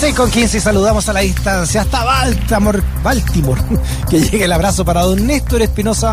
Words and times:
Sí, 0.00 0.12
con 0.12 0.30
15 0.30 0.58
y 0.58 0.60
saludamos 0.60 1.08
a 1.08 1.12
la 1.14 1.20
distancia 1.20 1.82
hasta 1.82 2.04
Baltimore, 2.04 2.82
Baltimore. 3.02 3.60
Que 4.10 4.20
llegue 4.20 4.44
el 4.44 4.52
abrazo 4.52 4.84
para 4.84 5.02
don 5.02 5.26
Néstor 5.26 5.62
Espinosa. 5.62 6.12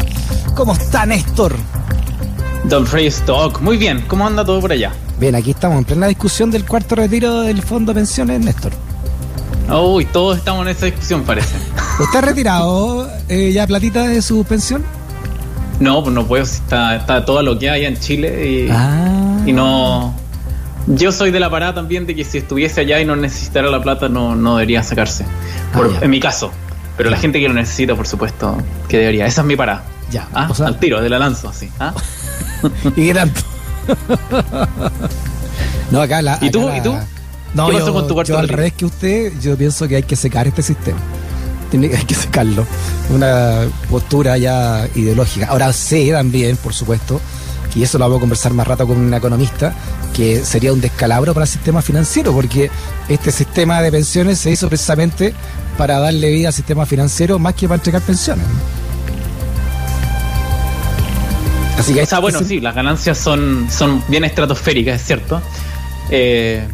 ¿Cómo 0.55 0.73
está 0.73 1.05
Néstor? 1.05 1.55
Don 2.65 2.87
Frey 2.87 3.07
Stock, 3.07 3.59
muy 3.59 3.75
bien, 3.75 4.05
¿cómo 4.07 4.25
anda 4.25 4.45
todo 4.45 4.61
por 4.61 4.71
allá? 4.71 4.93
Bien, 5.19 5.35
aquí 5.35 5.51
estamos 5.51 5.77
en 5.79 5.83
plena 5.83 6.07
discusión 6.07 6.49
del 6.49 6.65
cuarto 6.65 6.95
retiro 6.95 7.41
del 7.41 7.61
Fondo 7.61 7.91
de 7.93 7.99
Pensiones, 7.99 8.39
Néstor. 8.39 8.71
Uy, 9.69 10.05
todos 10.05 10.37
estamos 10.37 10.65
en 10.65 10.69
esa 10.69 10.85
discusión, 10.85 11.23
parece. 11.23 11.55
¿Usted 11.99 12.19
ha 12.19 12.21
retirado 12.21 13.09
eh, 13.27 13.51
ya 13.53 13.67
platita 13.67 14.03
de 14.07 14.21
su 14.21 14.45
pensión? 14.45 14.83
No, 15.81 16.01
pues 16.01 16.15
no 16.15 16.25
puedo, 16.25 16.43
está, 16.43 16.95
está 16.95 17.25
todo 17.25 17.41
lo 17.43 17.59
que 17.59 17.69
hay 17.69 17.83
en 17.85 17.99
Chile 17.99 18.49
y, 18.49 18.69
Ah. 18.71 19.41
y 19.45 19.51
no. 19.51 20.13
Yo 20.87 21.11
soy 21.11 21.31
de 21.31 21.39
la 21.39 21.49
parada 21.49 21.73
también 21.75 22.05
de 22.05 22.15
que 22.15 22.23
si 22.25 22.37
estuviese 22.39 22.81
allá 22.81 22.99
y 22.99 23.05
no 23.05 23.15
necesitara 23.15 23.69
la 23.69 23.81
plata, 23.81 24.09
no, 24.09 24.35
no 24.35 24.57
debería 24.57 24.83
sacarse. 24.83 25.25
Por- 25.73 25.87
Ah, 25.87 25.89
ya. 25.99 26.05
en 26.05 26.09
mi 26.11 26.19
caso. 26.19 26.51
Pero 26.97 27.09
la 27.09 27.17
gente 27.17 27.39
que 27.39 27.47
lo 27.47 27.53
necesita, 27.53 27.95
por 27.95 28.05
supuesto, 28.05 28.57
que 28.87 28.97
debería. 28.97 29.25
Esa 29.25 29.41
es 29.41 29.47
mi 29.47 29.55
parada. 29.55 29.83
Ya, 30.11 30.27
¿Ah? 30.33 30.47
o 30.49 30.53
sea- 30.55 30.67
Al 30.67 30.79
tiro, 30.79 31.01
de 31.01 31.09
la 31.09 31.17
lanzo, 31.19 31.49
así. 31.49 31.69
¿ah? 31.79 31.93
¿Y 32.95 33.07
qué 33.07 33.13
tanto? 33.13 33.41
no, 35.91 36.01
acá 36.01 36.21
la. 36.21 36.37
¿Y 36.41 36.49
tú? 36.49 36.67
la- 36.67 36.77
¿Y 36.77 36.81
tú? 36.81 36.93
No, 37.53 37.69
¿Qué 37.69 37.77
yo, 37.77 37.93
con 37.93 38.07
tu 38.07 38.13
cuarto 38.15 38.33
yo 38.33 38.39
al 38.39 38.47
revés 38.49 38.73
que 38.73 38.85
usted, 38.85 39.31
yo 39.39 39.55
pienso 39.55 39.87
que 39.87 39.97
hay 39.97 40.03
que 40.03 40.15
secar 40.15 40.47
este 40.47 40.61
sistema. 40.63 40.97
Tiene, 41.69 41.87
hay 41.95 42.03
que 42.03 42.15
secarlo. 42.15 42.65
Una 43.11 43.61
postura 43.89 44.37
ya 44.37 44.87
ideológica. 44.95 45.47
Ahora 45.47 45.71
sé 45.73 46.11
también, 46.11 46.57
por 46.57 46.73
supuesto, 46.73 47.21
y 47.75 47.83
eso 47.83 47.97
lo 47.97 48.05
vamos 48.05 48.17
a 48.17 48.21
conversar 48.21 48.53
más 48.53 48.67
rato 48.67 48.87
con 48.87 48.97
un 48.97 49.13
economista, 49.13 49.73
que 50.13 50.43
sería 50.43 50.71
un 50.73 50.81
descalabro 50.81 51.33
para 51.33 51.45
el 51.45 51.49
sistema 51.49 51.81
financiero, 51.81 52.33
porque 52.33 52.69
este 53.09 53.31
sistema 53.31 53.81
de 53.81 53.91
pensiones 53.91 54.39
se 54.39 54.51
hizo 54.51 54.67
precisamente 54.67 55.33
para 55.77 55.99
darle 55.99 56.29
vida 56.29 56.49
al 56.49 56.53
sistema 56.53 56.85
financiero 56.85 57.39
más 57.39 57.55
que 57.55 57.67
para 57.67 57.77
entregar 57.77 58.01
pensiones. 58.01 58.45
Así 61.77 61.93
que 61.93 62.03
O 62.03 62.05
sea, 62.05 62.19
bueno, 62.19 62.39
sí, 62.43 62.59
las 62.59 62.75
ganancias 62.75 63.17
son, 63.17 63.67
son 63.69 64.03
bien 64.07 64.23
estratosféricas, 64.23 65.01
es 65.01 65.07
cierto. 65.07 65.41
Eh, 66.09 66.67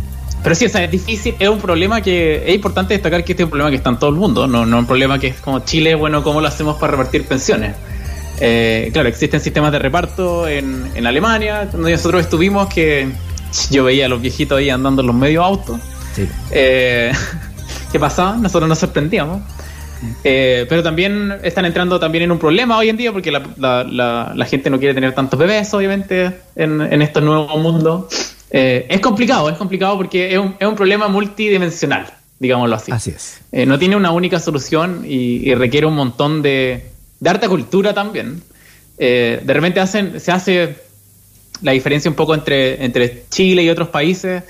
pero 0.43 0.55
sí, 0.55 0.65
o 0.65 0.69
sea, 0.69 0.83
es 0.83 0.91
difícil, 0.91 1.35
es 1.39 1.49
un 1.49 1.59
problema 1.59 2.01
que 2.01 2.43
es 2.45 2.55
importante 2.55 2.93
destacar 2.93 3.23
que 3.23 3.33
este 3.33 3.43
es 3.43 3.45
un 3.45 3.49
problema 3.49 3.69
que 3.69 3.77
está 3.77 3.89
en 3.89 3.99
todo 3.99 4.09
el 4.09 4.15
mundo, 4.15 4.47
no, 4.47 4.65
no 4.65 4.79
un 4.79 4.85
problema 4.85 5.19
que 5.19 5.27
es 5.27 5.35
como 5.37 5.59
Chile, 5.59 5.95
bueno, 5.95 6.23
¿cómo 6.23 6.39
lo 6.41 6.47
hacemos 6.47 6.77
para 6.77 6.91
repartir 6.91 7.25
pensiones? 7.25 7.75
Eh, 8.41 8.89
claro, 8.93 9.09
existen 9.09 9.39
sistemas 9.41 9.71
de 9.71 9.79
reparto 9.79 10.47
en, 10.47 10.89
en 10.95 11.07
Alemania, 11.07 11.67
donde 11.71 11.91
nosotros 11.91 12.21
estuvimos 12.21 12.67
que 12.73 13.07
yo 13.71 13.83
veía 13.83 14.05
a 14.05 14.09
los 14.09 14.21
viejitos 14.21 14.57
ahí 14.57 14.69
andando 14.69 15.01
en 15.01 15.07
los 15.07 15.15
medios 15.15 15.43
autos. 15.43 15.79
Sí. 16.15 16.27
Eh, 16.51 17.11
¿Qué 17.91 17.99
pasaba? 17.99 18.35
Nosotros 18.37 18.67
nos 18.69 18.77
sorprendíamos. 18.79 19.41
Eh, 20.23 20.65
pero 20.69 20.81
también 20.81 21.33
están 21.43 21.65
entrando 21.65 21.99
también 21.99 22.23
en 22.23 22.31
un 22.31 22.39
problema 22.39 22.77
hoy 22.77 22.87
en 22.87 22.95
día 22.95 23.11
porque 23.11 23.31
la, 23.31 23.43
la- 23.57 23.83
la- 23.83 24.31
la 24.33 24.45
gente 24.45 24.69
no 24.69 24.79
quiere 24.79 24.93
tener 24.93 25.13
tantos 25.13 25.37
bebés, 25.37 25.73
obviamente, 25.73 26.31
en, 26.55 26.79
en 26.81 27.01
estos 27.01 27.21
nuevos 27.21 27.59
mundos. 27.61 28.05
Eh, 28.49 28.85
es 28.89 29.01
complicado, 29.01 29.49
es 29.49 29.57
complicado 29.57 29.97
porque 29.97 30.31
es 30.33 30.39
un, 30.39 30.55
es 30.57 30.65
un 30.67 30.75
problema 30.75 31.09
multidimensional, 31.09 32.07
digámoslo 32.39 32.75
así. 32.77 32.91
Así 32.93 33.09
es. 33.11 33.41
Eh, 33.51 33.65
no 33.65 33.77
tiene 33.77 33.97
una 33.97 34.11
única 34.11 34.39
solución 34.39 35.03
y, 35.05 35.49
y 35.49 35.53
requiere 35.53 35.85
un 35.85 35.95
montón 35.95 36.41
de, 36.41 36.88
de 37.19 37.29
harta 37.29 37.47
cultura 37.47 37.93
también. 37.93 38.41
Eh, 38.97 39.41
de 39.43 39.53
repente 39.53 39.79
hacen, 39.79 40.19
se 40.19 40.31
hace 40.31 40.75
la 41.61 41.71
diferencia 41.71 42.09
un 42.09 42.15
poco 42.15 42.33
entre, 42.33 42.83
entre 42.83 43.23
Chile 43.29 43.63
y 43.63 43.69
otros 43.69 43.89
países. 43.89 44.43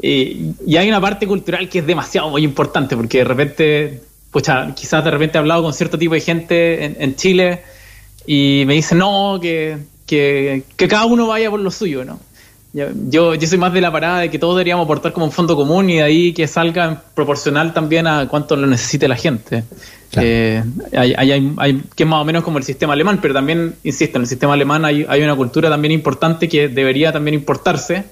Y, 0.00 0.54
hay 0.76 0.88
una 0.88 1.00
parte 1.00 1.26
cultural 1.26 1.68
que 1.68 1.80
es 1.80 1.86
demasiado 1.86 2.30
muy 2.30 2.44
importante, 2.44 2.96
porque 2.96 3.18
de 3.18 3.24
repente, 3.24 4.00
pucha, 4.30 4.74
quizás 4.74 5.04
de 5.04 5.10
repente 5.10 5.38
he 5.38 5.40
hablado 5.40 5.62
con 5.62 5.72
cierto 5.72 5.98
tipo 5.98 6.14
de 6.14 6.20
gente 6.20 6.84
en, 6.84 6.96
en 7.00 7.16
Chile 7.16 7.62
y 8.26 8.64
me 8.66 8.74
dicen, 8.74 8.98
no, 8.98 9.38
que, 9.40 9.78
que, 10.06 10.64
que 10.76 10.88
cada 10.88 11.06
uno 11.06 11.26
vaya 11.26 11.50
por 11.50 11.60
lo 11.60 11.70
suyo, 11.70 12.04
¿no? 12.04 12.20
Yo, 12.76 13.34
yo, 13.34 13.46
soy 13.48 13.56
más 13.56 13.72
de 13.72 13.80
la 13.80 13.90
parada 13.90 14.18
de 14.20 14.30
que 14.30 14.38
todos 14.38 14.54
deberíamos 14.54 14.84
aportar 14.84 15.14
como 15.14 15.24
un 15.24 15.32
fondo 15.32 15.56
común 15.56 15.88
y 15.88 15.94
de 15.96 16.02
ahí 16.02 16.32
que 16.34 16.46
salga 16.46 17.02
proporcional 17.14 17.72
también 17.72 18.06
a 18.06 18.28
cuánto 18.28 18.54
lo 18.54 18.66
necesite 18.66 19.08
la 19.08 19.16
gente. 19.16 19.64
Claro. 20.10 20.28
Eh, 20.28 20.62
hay, 20.94 21.14
hay- 21.32 21.82
que 21.94 22.02
es 22.02 22.06
más 22.08 22.20
o 22.20 22.24
menos 22.26 22.44
como 22.44 22.58
el 22.58 22.64
sistema 22.64 22.92
alemán, 22.92 23.18
pero 23.22 23.32
también, 23.32 23.76
insisto, 23.82 24.18
en 24.18 24.22
el 24.24 24.28
sistema 24.28 24.52
alemán 24.52 24.84
hay, 24.84 25.06
hay 25.08 25.22
una 25.22 25.34
cultura 25.34 25.70
también 25.70 25.92
importante 25.92 26.50
que 26.50 26.68
debería 26.68 27.10
también 27.14 27.34
importarse, 27.34 28.04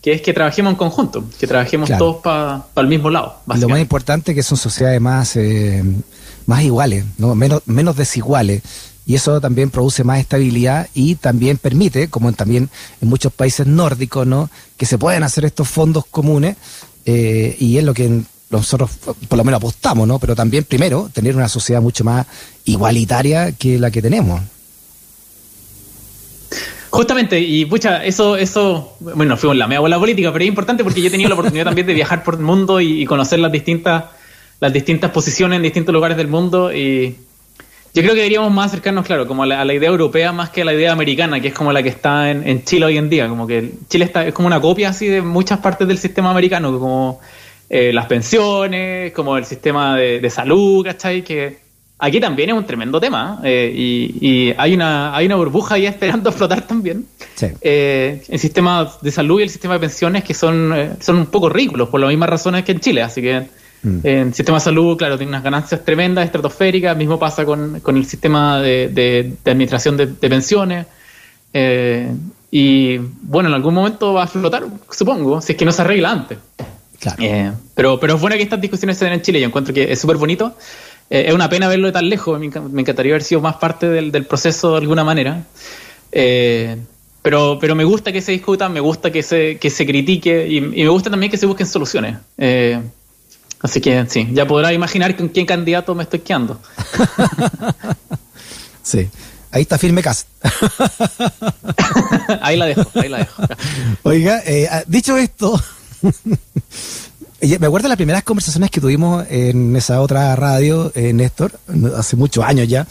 que 0.00 0.12
es 0.14 0.22
que 0.22 0.32
trabajemos 0.32 0.70
en 0.72 0.76
conjunto, 0.78 1.22
que 1.38 1.46
trabajemos 1.46 1.88
Claro. 1.88 2.04
todos 2.06 2.16
para 2.22 2.64
el 2.76 2.86
mismo 2.86 3.10
lado. 3.10 3.36
Y 3.54 3.60
lo 3.60 3.68
más 3.68 3.80
importante 3.80 4.32
es 4.32 4.34
que 4.36 4.42
son 4.42 4.56
sociedades 4.56 4.98
más, 4.98 5.36
eh, 5.36 5.82
más 6.46 6.62
iguales, 6.62 7.04
¿no? 7.18 7.34
menos, 7.34 7.60
menos 7.66 7.96
desiguales. 7.96 8.62
Y 9.10 9.16
eso 9.16 9.40
también 9.40 9.70
produce 9.70 10.04
más 10.04 10.20
estabilidad 10.20 10.88
y 10.94 11.16
también 11.16 11.58
permite, 11.58 12.06
como 12.06 12.32
también 12.32 12.70
en 13.02 13.08
muchos 13.08 13.32
países 13.32 13.66
nórdicos, 13.66 14.24
¿no? 14.24 14.48
que 14.76 14.86
se 14.86 14.98
pueden 14.98 15.24
hacer 15.24 15.44
estos 15.44 15.68
fondos 15.68 16.04
comunes. 16.08 16.56
eh, 17.06 17.56
y 17.58 17.76
es 17.76 17.82
lo 17.82 17.92
que 17.92 18.22
nosotros 18.50 18.88
por 19.28 19.36
lo 19.36 19.42
menos 19.42 19.58
apostamos, 19.58 20.06
¿no? 20.06 20.20
Pero 20.20 20.36
también, 20.36 20.62
primero, 20.62 21.10
tener 21.12 21.34
una 21.34 21.48
sociedad 21.48 21.82
mucho 21.82 22.04
más 22.04 22.24
igualitaria 22.66 23.50
que 23.50 23.80
la 23.80 23.90
que 23.90 24.00
tenemos. 24.00 24.42
Justamente, 26.90 27.40
y 27.40 27.64
pucha, 27.64 28.04
eso, 28.04 28.36
eso, 28.36 28.96
bueno, 29.00 29.36
fuimos 29.36 29.56
la 29.56 29.66
media 29.66 29.80
bola 29.80 29.98
política, 29.98 30.32
pero 30.32 30.44
es 30.44 30.48
importante 30.48 30.84
porque 30.84 31.00
yo 31.00 31.08
he 31.08 31.10
tenido 31.10 31.28
la 31.28 31.34
oportunidad 31.34 31.64
también 31.64 31.88
de 31.88 31.94
viajar 31.94 32.22
por 32.22 32.34
el 32.34 32.42
mundo 32.42 32.80
y, 32.80 33.02
y 33.02 33.06
conocer 33.06 33.40
las 33.40 33.50
distintas, 33.50 34.04
las 34.60 34.72
distintas 34.72 35.10
posiciones 35.10 35.56
en 35.56 35.64
distintos 35.64 35.92
lugares 35.92 36.16
del 36.16 36.28
mundo 36.28 36.72
y 36.72 37.16
yo 37.92 38.02
creo 38.02 38.14
que 38.14 38.20
deberíamos 38.20 38.52
más 38.52 38.66
acercarnos, 38.66 39.04
claro, 39.04 39.26
como 39.26 39.42
a 39.42 39.46
la, 39.46 39.60
a 39.60 39.64
la 39.64 39.74
idea 39.74 39.88
europea 39.88 40.32
más 40.32 40.50
que 40.50 40.62
a 40.62 40.64
la 40.64 40.72
idea 40.72 40.92
americana, 40.92 41.40
que 41.40 41.48
es 41.48 41.54
como 41.54 41.72
la 41.72 41.82
que 41.82 41.88
está 41.88 42.30
en, 42.30 42.46
en 42.46 42.64
Chile 42.64 42.86
hoy 42.86 42.98
en 42.98 43.10
día, 43.10 43.28
como 43.28 43.46
que 43.46 43.72
Chile 43.88 44.04
está, 44.04 44.26
es 44.26 44.34
como 44.34 44.46
una 44.46 44.60
copia 44.60 44.90
así 44.90 45.06
de 45.06 45.22
muchas 45.22 45.58
partes 45.58 45.88
del 45.88 45.98
sistema 45.98 46.30
americano, 46.30 46.78
como 46.78 47.20
eh, 47.68 47.92
las 47.92 48.06
pensiones, 48.06 49.12
como 49.12 49.36
el 49.36 49.44
sistema 49.44 49.96
de, 49.96 50.20
de 50.20 50.30
salud, 50.30 50.84
¿cachai? 50.84 51.22
Que 51.22 51.58
aquí 52.00 52.18
también 52.18 52.50
es 52.50 52.56
un 52.56 52.64
tremendo 52.64 53.00
tema 53.00 53.40
eh, 53.44 53.72
y, 53.74 54.16
y 54.20 54.54
hay, 54.56 54.74
una, 54.74 55.14
hay 55.14 55.26
una 55.26 55.36
burbuja 55.36 55.76
ahí 55.76 55.86
esperando 55.86 56.30
explotar 56.30 56.66
también. 56.66 57.06
Sí. 57.34 57.46
Eh, 57.60 58.22
el 58.28 58.38
sistema 58.38 58.90
de 59.00 59.10
salud 59.10 59.40
y 59.40 59.44
el 59.44 59.50
sistema 59.50 59.74
de 59.74 59.80
pensiones 59.80 60.24
que 60.24 60.34
son, 60.34 60.72
eh, 60.76 60.90
son 61.00 61.16
un 61.16 61.26
poco 61.26 61.48
ridículos 61.48 61.88
por 61.88 62.00
las 62.00 62.08
mismas 62.08 62.28
razones 62.28 62.64
que 62.64 62.72
en 62.72 62.80
Chile, 62.80 63.02
así 63.02 63.22
que 63.22 63.46
Mm. 63.82 63.98
eh, 64.04 64.20
el 64.22 64.34
sistema 64.34 64.58
de 64.58 64.64
salud, 64.64 64.96
claro, 64.96 65.16
tiene 65.16 65.30
unas 65.30 65.42
ganancias 65.42 65.84
tremendas, 65.84 66.24
estratosféricas, 66.26 66.96
mismo 66.96 67.18
pasa 67.18 67.44
con, 67.44 67.80
con 67.80 67.96
el 67.96 68.04
sistema 68.06 68.60
de, 68.60 68.88
de- 68.88 69.32
de 69.44 69.50
administración 69.50 69.96
de, 69.96 70.06
de 70.06 70.28
pensiones. 70.28 70.86
Eh, 71.52 72.12
y 72.50 72.98
bueno, 72.98 73.48
en 73.48 73.54
algún 73.54 73.74
momento 73.74 74.12
va 74.12 74.24
a 74.24 74.26
flotar, 74.26 74.64
supongo, 74.90 75.40
si 75.40 75.52
es 75.52 75.58
que 75.58 75.64
no 75.64 75.72
se 75.72 75.82
arregla 75.82 76.10
antes. 76.10 76.38
Claro. 76.98 77.16
Eh, 77.22 77.52
pero, 77.74 77.98
pero 77.98 78.16
es 78.16 78.20
bueno 78.20 78.36
que 78.36 78.42
estas 78.42 78.60
discusiones 78.60 78.98
se 78.98 79.06
den 79.06 79.14
en 79.14 79.22
Chile. 79.22 79.40
Yo 79.40 79.46
encuentro 79.46 79.72
que 79.72 79.90
es 79.90 79.98
súper 79.98 80.16
bonito. 80.18 80.54
Eh, 81.08 81.24
es 81.28 81.34
una 81.34 81.48
pena 81.48 81.66
verlo 81.68 81.86
de 81.86 81.92
tan 81.92 82.08
lejos. 82.08 82.38
Me, 82.38 82.50
enca- 82.50 82.68
me 82.68 82.82
encantaría 82.82 83.12
haber 83.12 83.22
sido 83.22 83.40
más 83.40 83.56
parte 83.56 83.88
del, 83.88 84.12
del 84.12 84.26
proceso 84.26 84.72
de 84.72 84.78
alguna 84.78 85.02
manera. 85.04 85.44
Eh, 86.12 86.76
pero, 87.22 87.58
pero 87.60 87.74
me 87.74 87.84
gusta 87.84 88.12
que 88.12 88.20
se 88.20 88.32
discuta, 88.32 88.68
me 88.68 88.80
gusta 88.80 89.10
que 89.10 89.22
se, 89.22 89.56
que 89.58 89.70
se 89.70 89.86
critique 89.86 90.46
y, 90.48 90.58
y 90.58 90.60
me 90.60 90.88
gusta 90.88 91.08
también 91.10 91.30
que 91.30 91.38
se 91.38 91.46
busquen 91.46 91.66
soluciones. 91.66 92.16
Así 93.60 93.80
que 93.80 94.06
sí, 94.08 94.28
ya 94.32 94.46
podrás 94.46 94.72
imaginar 94.72 95.16
con 95.16 95.28
quién 95.28 95.46
candidato 95.46 95.94
me 95.94 96.04
estoy 96.04 96.20
quedando. 96.20 96.60
Sí. 98.82 99.08
Ahí 99.52 99.62
está 99.62 99.78
firme 99.78 100.02
casa. 100.02 100.26
ahí 102.40 102.56
la 102.56 102.66
dejo, 102.66 102.86
ahí 102.94 103.08
la 103.08 103.18
dejo. 103.18 103.42
Oiga, 104.04 104.42
eh, 104.46 104.68
ah, 104.70 104.82
dicho 104.86 105.16
esto, 105.16 105.60
me 106.02 107.66
acuerdo 107.66 107.84
de 107.84 107.88
las 107.88 107.96
primeras 107.96 108.22
conversaciones 108.22 108.70
que 108.70 108.80
tuvimos 108.80 109.26
en 109.28 109.74
esa 109.74 110.00
otra 110.00 110.36
radio, 110.36 110.92
eh, 110.94 111.12
Néstor, 111.12 111.58
hace 111.96 112.16
muchos 112.16 112.44
años 112.44 112.68
ya, 112.68 112.86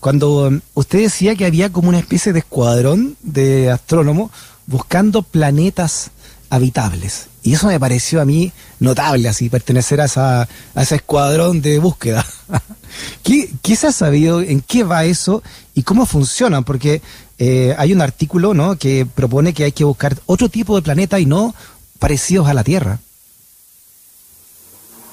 cuando 0.00 0.48
um, 0.48 0.60
usted 0.74 1.00
decía 1.00 1.34
que 1.34 1.44
había 1.44 1.70
como 1.70 1.90
una 1.90 1.98
especie 1.98 2.32
de 2.32 2.38
escuadrón 2.38 3.16
de 3.20 3.70
astrónomos 3.70 4.30
buscando 4.66 5.22
planetas 5.22 6.10
habitables. 6.50 7.28
Y 7.42 7.54
eso 7.54 7.66
me 7.66 7.80
pareció 7.80 8.20
a 8.20 8.24
mí 8.24 8.52
notable, 8.80 9.28
así, 9.28 9.48
pertenecer 9.48 10.00
a, 10.00 10.04
esa, 10.04 10.42
a 10.42 10.82
ese 10.82 10.96
escuadrón 10.96 11.60
de 11.60 11.78
búsqueda. 11.78 12.26
¿Qué, 13.22 13.50
¿Qué, 13.62 13.76
se 13.76 13.88
ha 13.88 13.92
sabido? 13.92 14.40
¿En 14.40 14.60
qué 14.60 14.84
va 14.84 15.04
eso? 15.04 15.42
¿Y 15.74 15.82
cómo 15.82 16.06
funcionan? 16.06 16.64
Porque 16.64 17.00
eh, 17.38 17.74
hay 17.78 17.92
un 17.92 18.00
artículo 18.00 18.54
¿no? 18.54 18.76
que 18.76 19.06
propone 19.06 19.52
que 19.52 19.64
hay 19.64 19.72
que 19.72 19.84
buscar 19.84 20.16
otro 20.26 20.48
tipo 20.48 20.76
de 20.76 20.82
planeta 20.82 21.20
y 21.20 21.26
no 21.26 21.54
parecidos 21.98 22.48
a 22.48 22.54
la 22.54 22.64
Tierra. 22.64 22.98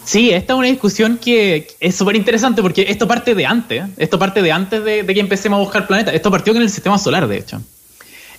Sí, 0.04 0.30
esta 0.30 0.54
es 0.54 0.60
una 0.60 0.68
discusión 0.68 1.18
que 1.18 1.68
es 1.80 1.96
súper 1.96 2.16
interesante 2.16 2.62
porque 2.62 2.86
esto 2.90 3.08
parte 3.08 3.34
de 3.34 3.46
antes, 3.46 3.86
esto 3.98 4.20
parte 4.20 4.44
de 4.44 4.52
antes 4.52 4.84
de, 4.84 5.02
de, 5.02 5.14
que 5.14 5.20
empecemos 5.20 5.58
a 5.58 5.62
buscar 5.62 5.88
planetas. 5.88 6.14
Esto 6.14 6.30
partió 6.30 6.54
en 6.56 6.62
el 6.62 6.70
sistema 6.70 7.00
solar, 7.00 7.28
de 7.28 7.38
hecho. 7.38 7.62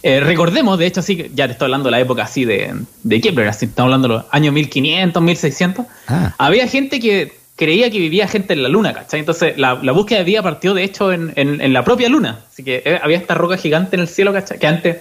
Eh, 0.08 0.20
recordemos, 0.20 0.78
de 0.78 0.86
hecho, 0.86 1.00
así 1.00 1.32
ya 1.34 1.46
te 1.46 1.52
estoy 1.54 1.66
hablando 1.66 1.88
de 1.88 1.90
la 1.90 1.98
época 1.98 2.22
así 2.22 2.44
de, 2.44 2.72
de 3.02 3.20
Kepler, 3.20 3.48
así 3.48 3.64
estamos 3.64 3.88
hablando 3.88 4.06
de 4.06 4.14
los 4.14 4.24
años 4.30 4.54
1500, 4.54 5.20
1600. 5.20 5.86
Ah. 6.06 6.32
Había 6.38 6.68
gente 6.68 7.00
que 7.00 7.32
creía 7.56 7.90
que 7.90 7.98
vivía 7.98 8.28
gente 8.28 8.52
en 8.52 8.62
la 8.62 8.68
luna, 8.68 8.92
¿cachai? 8.92 9.18
Entonces 9.18 9.58
la, 9.58 9.80
la 9.82 9.90
búsqueda 9.90 10.20
de 10.20 10.24
vida 10.24 10.44
partió, 10.44 10.74
de 10.74 10.84
hecho, 10.84 11.12
en, 11.12 11.32
en, 11.34 11.60
en, 11.60 11.72
la 11.72 11.82
propia 11.82 12.08
luna. 12.08 12.38
Así 12.48 12.62
que 12.62 12.84
eh, 12.84 13.00
había 13.02 13.16
esta 13.16 13.34
roca 13.34 13.56
gigante 13.56 13.96
en 13.96 14.02
el 14.02 14.06
cielo, 14.06 14.32
¿cachai? 14.32 14.60
Que 14.60 14.68
antes, 14.68 14.96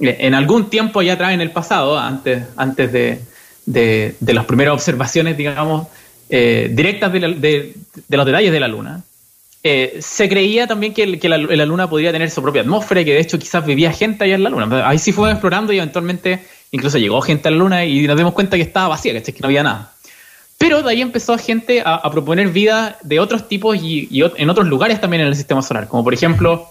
eh, 0.00 0.16
en 0.18 0.34
algún 0.34 0.68
tiempo 0.68 1.00
allá 1.00 1.14
atrás 1.14 1.32
en 1.32 1.40
el 1.40 1.50
pasado, 1.50 1.98
antes, 1.98 2.42
antes 2.58 2.92
de, 2.92 3.20
de, 3.64 4.14
de 4.20 4.34
las 4.34 4.44
primeras 4.44 4.74
observaciones, 4.74 5.38
digamos, 5.38 5.86
eh, 6.28 6.68
directas 6.70 7.10
de, 7.14 7.20
la, 7.20 7.28
de, 7.28 7.74
de, 8.08 8.16
los 8.18 8.26
detalles 8.26 8.52
de 8.52 8.60
la 8.60 8.68
luna, 8.68 9.02
eh, 9.66 9.96
se 10.00 10.28
creía 10.28 10.66
también 10.66 10.92
que, 10.92 11.06
la, 11.28 11.38
Luna 11.38 11.88
podría 11.88 12.12
tener 12.12 12.30
su 12.30 12.42
propia 12.42 12.60
atmósfera 12.62 13.00
y 13.00 13.04
que 13.06 13.14
de 13.14 13.20
hecho 13.20 13.38
quizás 13.38 13.64
vivía 13.64 13.92
gente 13.92 14.24
allá 14.24 14.34
en 14.34 14.44
la 14.44 14.50
Luna. 14.50 14.88
Ahí 14.88 14.98
sí 14.98 15.10
fue 15.10 15.30
explorando 15.30 15.72
y 15.72 15.78
eventualmente 15.78 16.44
incluso 16.70 16.98
llegó 16.98 17.20
gente 17.22 17.48
a 17.48 17.50
la 17.50 17.56
Luna 17.56 17.84
y 17.84 18.06
nos 18.06 18.16
dimos 18.16 18.34
cuenta 18.34 18.56
que 18.56 18.62
estaba 18.62 18.88
vacía, 18.88 19.20
que 19.20 19.34
no 19.40 19.46
había 19.46 19.62
nada. 19.62 19.92
Pero 20.58 20.82
de 20.82 20.90
ahí 20.90 21.00
empezó 21.00 21.36
gente 21.38 21.82
a, 21.84 22.08
proponer 22.10 22.48
vida 22.48 22.98
de 23.02 23.18
otros 23.18 23.48
tipos 23.48 23.76
y, 23.82 24.06
y, 24.10 24.22
en 24.36 24.50
otros 24.50 24.68
lugares 24.68 25.00
también 25.00 25.22
en 25.22 25.28
el 25.28 25.36
sistema 25.36 25.62
solar, 25.62 25.88
como 25.88 26.04
por 26.04 26.14
ejemplo 26.14 26.68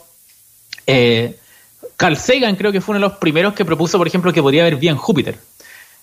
eh, 0.87 1.35
Carl 1.97 2.17
Sagan 2.17 2.55
creo 2.55 2.71
que 2.71 2.81
fue 2.81 2.93
uno 2.95 3.05
de 3.05 3.09
los 3.09 3.19
primeros 3.19 3.53
que 3.53 3.65
propuso, 3.65 3.97
por 3.97 4.07
ejemplo, 4.07 4.33
que 4.33 4.41
podría 4.41 4.63
haber 4.63 4.77
vida 4.77 4.91
en 4.91 4.97
Júpiter. 4.97 5.37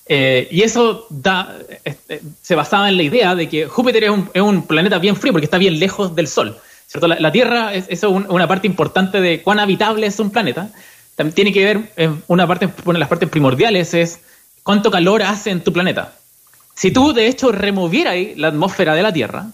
Eh, 0.07 0.49
y 0.51 0.63
eso 0.63 1.07
da, 1.09 1.57
este, 1.85 2.21
se 2.43 2.55
basaba 2.57 2.89
en 2.89 2.97
la 2.97 3.03
idea 3.05 3.35
de 3.35 3.49
que 3.49 3.67
Júpiter 3.67 4.05
es 4.05 4.11
un, 4.11 4.29
es 4.35 4.43
un, 4.43 4.67
planeta 4.67 4.99
bien 4.99 5.15
frío 5.15 5.33
porque 5.33 5.45
está 5.45 5.59
bien 5.59 5.79
lejos 5.79 6.17
del 6.17 6.27
Sol. 6.27 6.59
¿Cierto? 6.91 7.07
La, 7.07 7.31
Tierra 7.31 7.73
es, 7.73 7.87
es 7.89 8.03
un, 8.03 8.27
una 8.29 8.49
parte 8.49 8.67
importante 8.67 9.21
de 9.21 9.43
cuán 9.43 9.61
habitable 9.61 10.07
es 10.09 10.19
un 10.19 10.31
planeta. 10.31 10.71
También 11.15 11.35
tiene 11.35 11.53
que 11.53 11.65
ver, 11.65 11.93
eh, 11.97 12.11
una 12.27 12.49
parte, 12.49 12.69
una 12.85 12.95
de 12.95 13.01
las 13.01 13.09
partes 13.09 13.29
primordiales 13.29 13.95
es 13.95 14.21
cuánto 14.65 14.91
calor 14.91 15.23
hace 15.23 15.51
en 15.51 15.63
tu 15.63 15.73
planeta. 15.73 16.15
Si 16.75 16.91
tú, 16.91 17.13
de 17.13 17.29
hecho, 17.29 17.53
removieras 17.53 18.17
la 18.37 18.49
atmósfera 18.49 18.95
de 18.95 19.03
la 19.05 19.13
Tierra, 19.13 19.47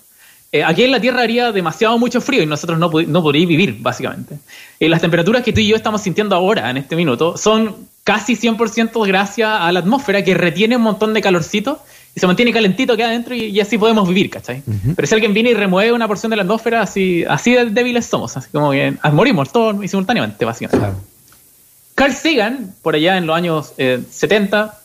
eh, 0.50 0.64
aquí 0.64 0.84
en 0.84 0.92
la 0.92 1.00
Tierra 1.00 1.22
haría 1.22 1.52
demasiado 1.52 1.98
mucho 1.98 2.22
frío 2.22 2.42
y 2.42 2.46
nosotros 2.46 2.78
no, 2.78 2.86
no 2.86 3.22
podríamos 3.22 3.48
vivir, 3.48 3.76
básicamente. 3.80 4.38
Eh, 4.80 4.88
las 4.88 5.02
temperaturas 5.02 5.42
que 5.42 5.52
tú 5.52 5.60
y 5.60 5.66
yo 5.66 5.76
estamos 5.76 6.00
sintiendo 6.00 6.34
ahora, 6.36 6.70
en 6.70 6.78
este 6.78 6.96
minuto, 6.96 7.36
son 7.36 7.88
casi 8.02 8.36
100% 8.36 9.06
gracias 9.06 9.50
a 9.60 9.70
la 9.72 9.80
atmósfera 9.80 10.24
que 10.24 10.34
retiene 10.34 10.76
un 10.76 10.82
montón 10.82 11.12
de 11.12 11.20
calorcito 11.20 11.82
y 12.16 12.20
se 12.20 12.26
mantiene 12.26 12.50
calentito 12.50 12.94
aquí 12.94 13.02
adentro 13.02 13.34
y, 13.34 13.44
y 13.44 13.60
así 13.60 13.76
podemos 13.76 14.08
vivir, 14.08 14.30
¿cachai? 14.30 14.62
Uh 14.66 14.70
-huh. 14.72 14.94
Pero 14.96 15.06
si 15.06 15.14
alguien 15.14 15.34
viene 15.34 15.50
y 15.50 15.54
remueve 15.54 15.92
una 15.92 16.08
porción 16.08 16.30
de 16.30 16.36
la 16.36 16.44
atmósfera, 16.44 16.80
así, 16.80 17.24
así 17.28 17.52
de 17.52 17.66
débiles 17.66 18.06
somos, 18.06 18.34
así 18.38 18.48
como 18.50 18.70
que 18.70 18.94
morimos 19.12 19.52
todos 19.52 19.84
y 19.84 19.88
simultáneamente, 19.88 20.46
básicamente. 20.46 20.78
Claro. 20.78 20.96
Carl 21.94 22.12
Sagan, 22.14 22.74
por 22.80 22.94
allá 22.94 23.18
en 23.18 23.26
los 23.26 23.36
años 23.36 23.74
eh, 23.76 24.00
70, 24.10 24.78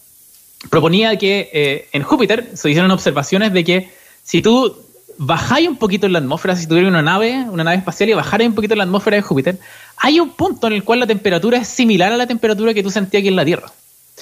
proponía 0.70 1.18
que 1.18 1.50
eh, 1.54 1.88
en 1.94 2.04
Júpiter 2.04 2.50
se 2.54 2.70
hicieron 2.70 2.92
observaciones 2.92 3.54
de 3.54 3.64
que 3.64 3.90
si 4.24 4.42
tú 4.42 4.76
bajáis 5.18 5.70
un 5.70 5.78
poquito 5.78 6.08
en 6.08 6.14
la 6.14 6.20
atmósfera, 6.20 6.58
si 6.58 6.68
tuvieras 6.68 6.90
una 6.90 7.02
nave, 7.02 7.46
una 7.50 7.64
nave 7.64 7.78
espacial 7.78 8.10
y 8.10 8.14
bajaras 8.14 8.48
un 8.48 8.56
poquito 8.56 8.74
en 8.74 8.80
la 8.80 8.84
atmósfera 8.84 9.16
de 9.16 9.22
Júpiter, 9.22 9.58
hay 9.96 10.20
un 10.20 10.32
punto 10.32 10.68
en 10.68 10.74
el 10.74 10.84
cual 10.84 11.00
la 11.00 11.08
temperatura 11.08 11.60
es 11.60 11.70
similar 11.70 12.12
a 12.12 12.18
la 12.18 12.28
temperatura 12.28 12.74
que 12.74 12.84
tú 12.84 12.90
sentías 12.92 13.22
aquí 13.22 13.30
en 13.30 13.38
la 13.38 13.46
Tierra. 13.46 13.72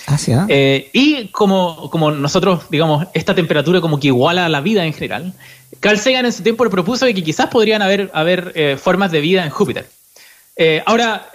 Ah, 0.07 0.17
¿sí, 0.17 0.31
eh? 0.47 0.89
Y 0.93 1.27
como, 1.27 1.89
como 1.89 2.11
nosotros, 2.11 2.63
digamos, 2.69 3.07
esta 3.13 3.35
temperatura 3.35 3.81
como 3.81 3.99
que 3.99 4.07
iguala 4.07 4.45
a 4.45 4.49
la 4.49 4.61
vida 4.61 4.85
en 4.85 4.93
general, 4.93 5.33
Carl 5.79 5.97
Sagan 5.97 6.25
en 6.25 6.33
su 6.33 6.43
tiempo 6.43 6.63
le 6.63 6.69
propuso 6.69 7.05
que 7.05 7.13
quizás 7.23 7.47
podrían 7.47 7.81
haber, 7.81 8.09
haber 8.13 8.51
eh, 8.55 8.77
formas 8.81 9.11
de 9.11 9.21
vida 9.21 9.43
en 9.43 9.49
Júpiter. 9.49 9.87
Eh, 10.61 10.83
ahora, 10.85 11.29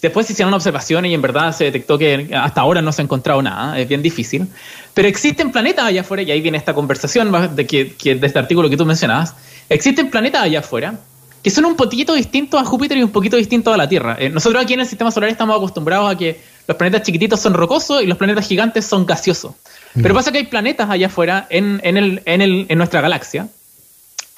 después 0.00 0.26
se 0.26 0.32
hicieron 0.32 0.54
observaciones 0.54 1.10
y 1.10 1.14
en 1.14 1.20
verdad 1.20 1.54
se 1.54 1.64
detectó 1.64 1.98
que 1.98 2.30
hasta 2.34 2.62
ahora 2.62 2.80
no 2.80 2.92
se 2.92 3.02
ha 3.02 3.04
encontrado 3.04 3.42
nada, 3.42 3.78
es 3.78 3.86
bien 3.86 4.00
difícil. 4.00 4.46
Pero 4.94 5.06
existen 5.06 5.52
planetas 5.52 5.84
allá 5.84 6.00
afuera, 6.00 6.22
y 6.22 6.30
ahí 6.30 6.40
viene 6.40 6.56
esta 6.56 6.72
conversación 6.72 7.30
de, 7.54 7.66
que, 7.66 8.14
de 8.14 8.26
este 8.26 8.38
artículo 8.38 8.70
que 8.70 8.78
tú 8.78 8.86
mencionabas. 8.86 9.34
Existen 9.68 10.10
planetas 10.10 10.42
allá 10.42 10.60
afuera 10.60 10.98
que 11.42 11.50
son 11.50 11.64
un 11.64 11.74
poquito 11.74 12.14
distintos 12.14 12.60
a 12.60 12.64
Júpiter 12.64 12.98
y 12.98 13.02
un 13.02 13.10
poquito 13.10 13.36
distintos 13.36 13.72
a 13.72 13.76
la 13.76 13.88
Tierra. 13.88 14.18
Nosotros 14.30 14.62
aquí 14.62 14.74
en 14.74 14.80
el 14.80 14.86
sistema 14.86 15.10
solar 15.10 15.30
estamos 15.30 15.56
acostumbrados 15.56 16.12
a 16.12 16.16
que 16.16 16.38
los 16.66 16.76
planetas 16.76 17.02
chiquititos 17.02 17.40
son 17.40 17.54
rocosos 17.54 18.02
y 18.02 18.06
los 18.06 18.18
planetas 18.18 18.46
gigantes 18.46 18.86
son 18.86 19.06
gaseosos. 19.06 19.54
Mm. 19.94 20.02
Pero 20.02 20.14
pasa 20.14 20.32
que 20.32 20.38
hay 20.38 20.46
planetas 20.46 20.88
allá 20.88 21.06
afuera 21.08 21.46
en, 21.50 21.80
en, 21.82 21.96
el, 21.96 22.22
en, 22.24 22.40
el, 22.40 22.66
en 22.68 22.78
nuestra 22.78 23.00
galaxia 23.00 23.48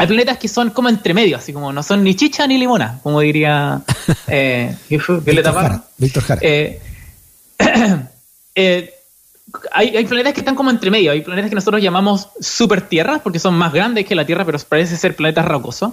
hay 0.02 0.08
planetas 0.08 0.38
que 0.38 0.48
son 0.48 0.70
como 0.70 0.88
entre 0.88 1.14
medio, 1.14 1.36
así 1.36 1.52
como 1.52 1.72
no 1.72 1.80
son 1.82 2.02
ni 2.02 2.16
chicha 2.16 2.44
ni 2.48 2.58
limona, 2.58 2.98
como 3.04 3.20
diría 3.20 3.82
eh, 4.26 4.74
Violeta 4.88 5.54
Parra. 5.54 5.84
Víctor 5.96 6.24
Jara. 6.24 6.40
Eh, 6.42 6.80
eh, 8.56 8.94
hay, 9.70 9.96
hay, 9.96 10.04
planetas 10.04 10.32
que 10.32 10.40
están 10.40 10.56
como 10.56 10.70
entre 10.70 10.90
medio, 10.90 11.12
hay 11.12 11.20
planetas 11.20 11.50
que 11.50 11.54
nosotros 11.54 11.80
llamamos 11.80 12.30
super 12.40 12.82
tierras 12.82 13.20
porque 13.22 13.38
son 13.38 13.54
más 13.54 13.72
grandes 13.72 14.04
que 14.04 14.16
la 14.16 14.26
Tierra, 14.26 14.44
pero 14.44 14.58
parece 14.68 14.96
ser 14.96 15.14
planetas 15.14 15.44
rocosos. 15.44 15.92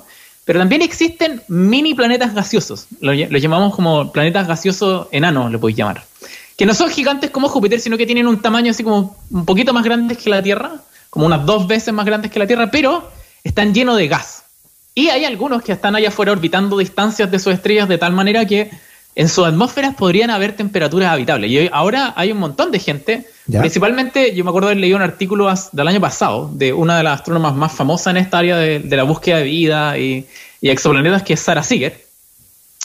Pero 0.50 0.62
también 0.62 0.82
existen 0.82 1.44
mini 1.48 1.94
planetas 1.94 2.34
gaseosos, 2.34 2.88
los 3.02 3.16
lo 3.16 3.38
llamamos 3.38 3.76
como 3.76 4.12
planetas 4.12 4.48
gaseosos 4.48 5.06
enanos, 5.12 5.52
lo 5.52 5.60
podéis 5.60 5.78
llamar. 5.78 6.04
Que 6.58 6.66
no 6.66 6.74
son 6.74 6.90
gigantes 6.90 7.30
como 7.30 7.50
Júpiter, 7.50 7.80
sino 7.80 8.00
que 8.00 8.08
tienen 8.08 8.26
un 8.26 8.42
tamaño 8.42 8.72
así 8.72 8.84
como 8.84 9.16
un 9.30 9.46
poquito 9.46 9.74
más 9.74 9.84
grande 9.84 10.16
que 10.16 10.28
la 10.28 10.42
Tierra, 10.42 10.72
como 11.12 11.28
unas 11.28 11.46
dos 11.46 11.68
veces 11.68 11.94
más 11.94 12.04
grandes 12.04 12.32
que 12.32 12.40
la 12.40 12.48
Tierra, 12.48 12.72
pero 12.72 13.12
están 13.44 13.76
llenos 13.76 13.96
de 13.98 14.08
gas. 14.08 14.44
Y 14.96 15.10
hay 15.10 15.24
algunos 15.24 15.62
que 15.62 15.72
están 15.72 15.96
allá 15.96 16.08
afuera 16.08 16.32
orbitando 16.32 16.80
distancias 16.80 17.30
de 17.30 17.38
sus 17.38 17.54
estrellas 17.54 17.88
de 17.88 18.00
tal 18.00 18.14
manera 18.14 18.44
que 18.48 18.72
en 19.20 19.28
sus 19.28 19.46
atmósferas 19.46 19.96
podrían 19.96 20.30
haber 20.30 20.54
temperaturas 20.54 21.12
habitables. 21.12 21.52
Y 21.52 21.70
ahora 21.74 22.14
hay 22.16 22.32
un 22.32 22.38
montón 22.38 22.72
de 22.72 22.80
gente, 22.80 23.28
¿Ya? 23.48 23.60
principalmente 23.60 24.34
yo 24.34 24.46
me 24.46 24.50
acuerdo 24.50 24.70
de 24.70 24.72
haber 24.72 24.82
leído 24.82 24.96
un 24.96 25.04
artículo 25.04 25.54
del 25.74 25.88
año 25.90 26.00
pasado 26.00 26.50
de 26.54 26.72
una 26.72 26.96
de 26.96 27.04
las 27.04 27.20
astrónomas 27.20 27.54
más 27.54 27.74
famosas 27.74 28.12
en 28.12 28.18
esta 28.18 28.38
área 28.38 28.56
de, 28.56 28.80
de 28.80 28.96
la 28.96 29.04
búsqueda 29.04 29.40
de 29.40 29.44
vida 29.44 29.98
y, 29.98 30.26
y, 30.62 30.70
exoplanetas, 30.70 31.24
que 31.24 31.34
es 31.34 31.42
Sarah 31.42 31.64
Seeger, 31.64 32.00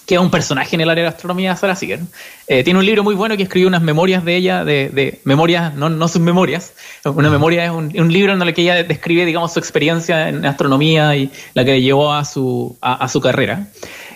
que 0.07 0.17
es 0.17 0.21
un 0.21 0.33
personaje 0.33 0.75
en 0.75 0.81
el 0.81 0.91
área 0.91 1.05
de 1.05 1.11
la 1.11 1.15
astronomía, 1.15 1.55
Sarah 1.55 1.77
Seeger. 1.77 2.01
Eh, 2.49 2.65
tiene 2.65 2.81
un 2.81 2.85
libro 2.85 3.05
muy 3.05 3.15
bueno 3.15 3.37
que 3.37 3.45
escribió 3.45 3.69
unas 3.69 3.83
memorias 3.83 4.25
de 4.25 4.35
ella, 4.35 4.65
de, 4.65 4.89
de 4.89 5.21
memorias, 5.23 5.73
no, 5.77 5.89
no 5.89 6.09
sus 6.09 6.21
memorias. 6.21 6.73
Una 7.05 7.31
memoria 7.31 7.65
es 7.65 7.71
un, 7.71 7.93
un, 7.97 8.13
libro 8.13 8.33
en 8.33 8.43
el 8.43 8.53
que 8.55 8.63
ella 8.63 8.83
describe, 8.83 9.25
digamos, 9.25 9.53
su 9.53 9.61
experiencia 9.61 10.29
en 10.29 10.45
astronomía 10.45 11.15
y 11.15 11.31
la 11.55 11.65
que 11.65 11.75
le 11.75 11.83
llevó 11.83 12.13
a 12.13 12.25
su, 12.25 12.77
a, 12.81 12.95
a 12.95 13.09
su 13.09 13.21
carrera. 13.21 13.69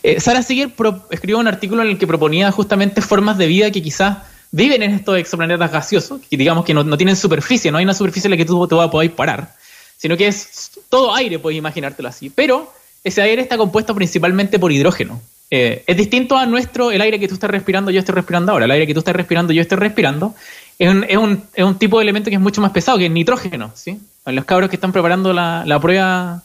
Eh, 0.02 0.20
Sarah 0.20 0.42
Seeger 0.42 0.70
pro, 0.70 1.06
escribió 1.10 1.38
un 1.38 1.48
artículo 1.48 1.82
en 1.82 1.88
el 1.88 1.98
que 1.98 2.06
proponía 2.06 2.50
justamente 2.52 3.02
formas 3.02 3.38
de 3.38 3.46
vida 3.46 3.70
que 3.70 3.82
quizás 3.82 4.18
viven 4.50 4.82
en 4.82 4.92
estos 4.92 5.18
exoplanetas 5.18 5.70
gaseosos, 5.70 6.20
que 6.28 6.36
digamos 6.36 6.64
que 6.64 6.74
no, 6.74 6.84
no 6.84 6.96
tienen 6.96 7.16
superficie, 7.16 7.70
no 7.70 7.78
hay 7.78 7.84
una 7.84 7.94
superficie 7.94 8.28
en 8.28 8.32
la 8.32 8.36
que 8.36 8.44
tú 8.44 8.66
te 8.66 8.74
vas 8.74 8.88
a 8.88 8.90
poder 8.90 9.12
parar, 9.12 9.54
sino 9.96 10.16
que 10.16 10.26
es 10.26 10.70
todo 10.88 11.14
aire, 11.14 11.38
puedes 11.38 11.58
imaginártelo 11.58 12.08
así. 12.08 12.30
Pero 12.30 12.72
ese 13.04 13.22
aire 13.22 13.42
está 13.42 13.56
compuesto 13.56 13.94
principalmente 13.94 14.58
por 14.58 14.72
hidrógeno. 14.72 15.20
Eh, 15.50 15.82
es 15.86 15.96
distinto 15.96 16.36
a 16.36 16.46
nuestro, 16.46 16.90
el 16.90 17.00
aire 17.00 17.18
que 17.18 17.28
tú 17.28 17.34
estás 17.34 17.50
respirando, 17.50 17.90
yo 17.90 18.00
estoy 18.00 18.14
respirando 18.14 18.52
ahora. 18.52 18.66
El 18.66 18.70
aire 18.70 18.86
que 18.86 18.94
tú 18.94 19.00
estás 19.00 19.16
respirando, 19.16 19.52
yo 19.52 19.62
estoy 19.62 19.78
respirando. 19.78 20.34
Es 20.78 20.90
un, 20.90 21.04
es 21.08 21.16
un, 21.16 21.42
es 21.54 21.64
un 21.64 21.78
tipo 21.78 21.98
de 21.98 22.02
elemento 22.04 22.30
que 22.30 22.36
es 22.36 22.42
mucho 22.42 22.60
más 22.60 22.70
pesado, 22.70 22.98
que 22.98 23.06
es 23.06 23.10
nitrógeno. 23.10 23.72
¿sí? 23.74 23.98
Los 24.26 24.44
cabros 24.44 24.68
que 24.68 24.76
están 24.76 24.92
preparando 24.92 25.32
la, 25.32 25.64
la 25.66 25.80
prueba. 25.80 26.42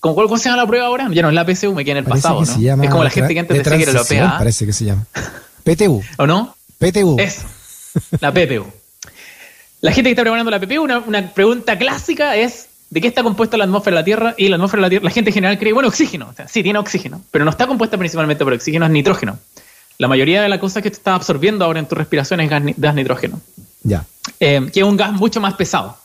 ¿Cómo, 0.00 0.14
¿Cómo 0.14 0.38
se 0.38 0.48
llama 0.48 0.62
la 0.62 0.66
prueba 0.66 0.86
ahora? 0.86 1.08
Ya 1.10 1.22
no 1.22 1.28
es 1.28 1.34
la 1.34 1.44
PSU, 1.44 1.74
me 1.74 1.84
queda 1.84 1.92
en 1.92 1.98
el 1.98 2.04
parece 2.04 2.28
pasado. 2.28 2.40
¿no? 2.40 2.82
Es 2.82 2.90
como 2.90 3.04
la 3.04 3.10
gente 3.10 3.34
que 3.34 3.40
antes 3.40 3.58
decía 3.58 3.76
que 3.76 3.82
era 3.82 3.92
la 3.92 4.04
PA. 4.04 4.38
Parece 4.38 4.66
que 4.66 4.72
se 4.72 4.84
llama. 4.84 5.06
PTU. 5.64 6.02
¿O 6.18 6.26
no? 6.26 6.54
PTU. 6.78 7.16
Eso. 7.18 7.42
La 8.20 8.32
PPU. 8.32 8.66
la 9.80 9.92
gente 9.92 10.08
que 10.08 10.12
está 10.12 10.22
preparando 10.22 10.50
la 10.50 10.60
PPU, 10.60 10.82
una, 10.82 10.98
una 10.98 11.34
pregunta 11.34 11.76
clásica 11.78 12.36
es 12.36 12.68
de 12.90 13.00
qué 13.00 13.08
está 13.08 13.22
compuesta 13.22 13.56
la 13.56 13.64
atmósfera 13.64 13.96
de 13.96 14.00
la 14.00 14.04
Tierra 14.04 14.34
y 14.38 14.48
la 14.48 14.56
atmósfera 14.56 14.80
de 14.80 14.82
la 14.82 14.90
Tierra, 14.90 15.04
la 15.04 15.10
gente 15.10 15.30
en 15.30 15.34
general 15.34 15.58
cree, 15.58 15.72
bueno, 15.72 15.88
oxígeno, 15.88 16.28
o 16.30 16.32
sea, 16.32 16.48
sí, 16.48 16.62
tiene 16.62 16.78
oxígeno, 16.78 17.20
pero 17.30 17.44
no 17.44 17.50
está 17.50 17.66
compuesta 17.66 17.98
principalmente 17.98 18.44
por 18.44 18.52
oxígeno, 18.52 18.86
es 18.86 18.92
nitrógeno. 18.92 19.38
La 19.98 20.08
mayoría 20.08 20.42
de 20.42 20.48
las 20.48 20.58
cosas 20.58 20.82
que 20.82 20.90
tú 20.90 20.96
estás 20.96 21.16
absorbiendo 21.16 21.64
ahora 21.64 21.80
en 21.80 21.86
tu 21.86 21.96
respiración 21.96 22.40
es 22.40 22.48
gas, 22.48 22.62
gas 22.76 22.94
nitrógeno. 22.94 23.40
Ya. 23.82 24.04
Eh, 24.40 24.70
que 24.72 24.80
es 24.80 24.86
un 24.86 24.96
gas 24.96 25.12
mucho 25.12 25.40
más 25.40 25.54
pesado. 25.54 25.98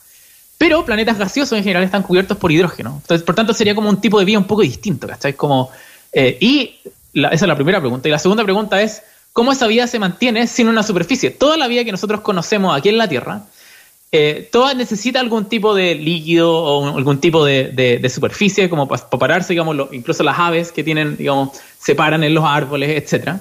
Pero 0.58 0.84
planetas 0.84 1.18
gaseosos 1.18 1.58
en 1.58 1.64
general 1.64 1.82
están 1.84 2.02
cubiertos 2.02 2.36
por 2.36 2.52
hidrógeno. 2.52 2.98
Entonces, 3.02 3.24
por 3.24 3.34
tanto, 3.34 3.52
sería 3.52 3.74
como 3.74 3.88
un 3.88 4.00
tipo 4.00 4.18
de 4.18 4.24
vida 4.24 4.38
un 4.38 4.46
poco 4.46 4.62
distinto, 4.62 5.06
¿cachai? 5.06 5.34
Como, 5.34 5.70
eh, 6.12 6.38
y 6.40 6.76
la, 7.12 7.28
esa 7.28 7.44
es 7.44 7.48
la 7.48 7.56
primera 7.56 7.80
pregunta. 7.80 8.08
Y 8.08 8.12
la 8.12 8.18
segunda 8.18 8.44
pregunta 8.44 8.80
es, 8.80 9.02
¿cómo 9.32 9.52
esa 9.52 9.66
vida 9.66 9.86
se 9.86 9.98
mantiene 9.98 10.46
sin 10.46 10.68
una 10.68 10.82
superficie? 10.82 11.30
Toda 11.30 11.56
la 11.56 11.68
vida 11.68 11.84
que 11.84 11.92
nosotros 11.92 12.20
conocemos 12.20 12.76
aquí 12.76 12.88
en 12.88 12.98
la 12.98 13.08
Tierra 13.08 13.42
eh, 14.16 14.48
todas 14.52 14.76
necesitan 14.76 15.24
algún 15.24 15.46
tipo 15.46 15.74
de 15.74 15.96
líquido 15.96 16.52
o 16.52 16.96
algún 16.96 17.18
tipo 17.18 17.44
de, 17.44 18.08
superficie 18.14 18.70
como 18.70 18.86
para, 18.86 19.08
pararse, 19.08 19.54
digamos, 19.54 19.88
incluso 19.90 20.22
las 20.22 20.38
aves 20.38 20.70
que 20.70 20.84
tienen, 20.84 21.16
digamos, 21.16 21.58
se 21.80 21.96
paran 21.96 22.22
en 22.22 22.32
los 22.32 22.44
árboles, 22.44 22.90
etcétera. 22.90 23.40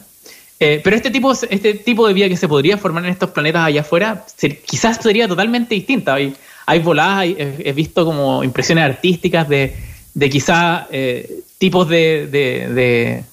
Eh, 0.60 0.82
pero 0.84 0.96
este 0.96 1.12
tipo, 1.12 1.32
este 1.32 1.76
tipo 1.76 2.08
de 2.08 2.16
vida 2.16 2.28
que 2.28 2.38
se 2.38 2.48
podría 2.48 2.80
formar 2.80 3.06
en 3.06 3.12
estos 3.12 3.30
planetas 3.30 3.68
allá 3.68 3.82
afuera 3.82 4.26
quizás 4.66 4.98
sería 4.98 5.28
totalmente 5.28 5.76
distinta. 5.76 6.18
Hay 6.66 6.80
voladas, 6.80 7.26
he, 7.26 7.74
visto 7.74 8.06
como 8.06 8.44
impresiones 8.44 8.84
artísticas 8.86 9.48
de, 9.50 9.76
de 10.14 10.30
quizás 10.30 10.86
eh, 10.92 11.40
tipos 11.58 11.88
de, 11.90 12.28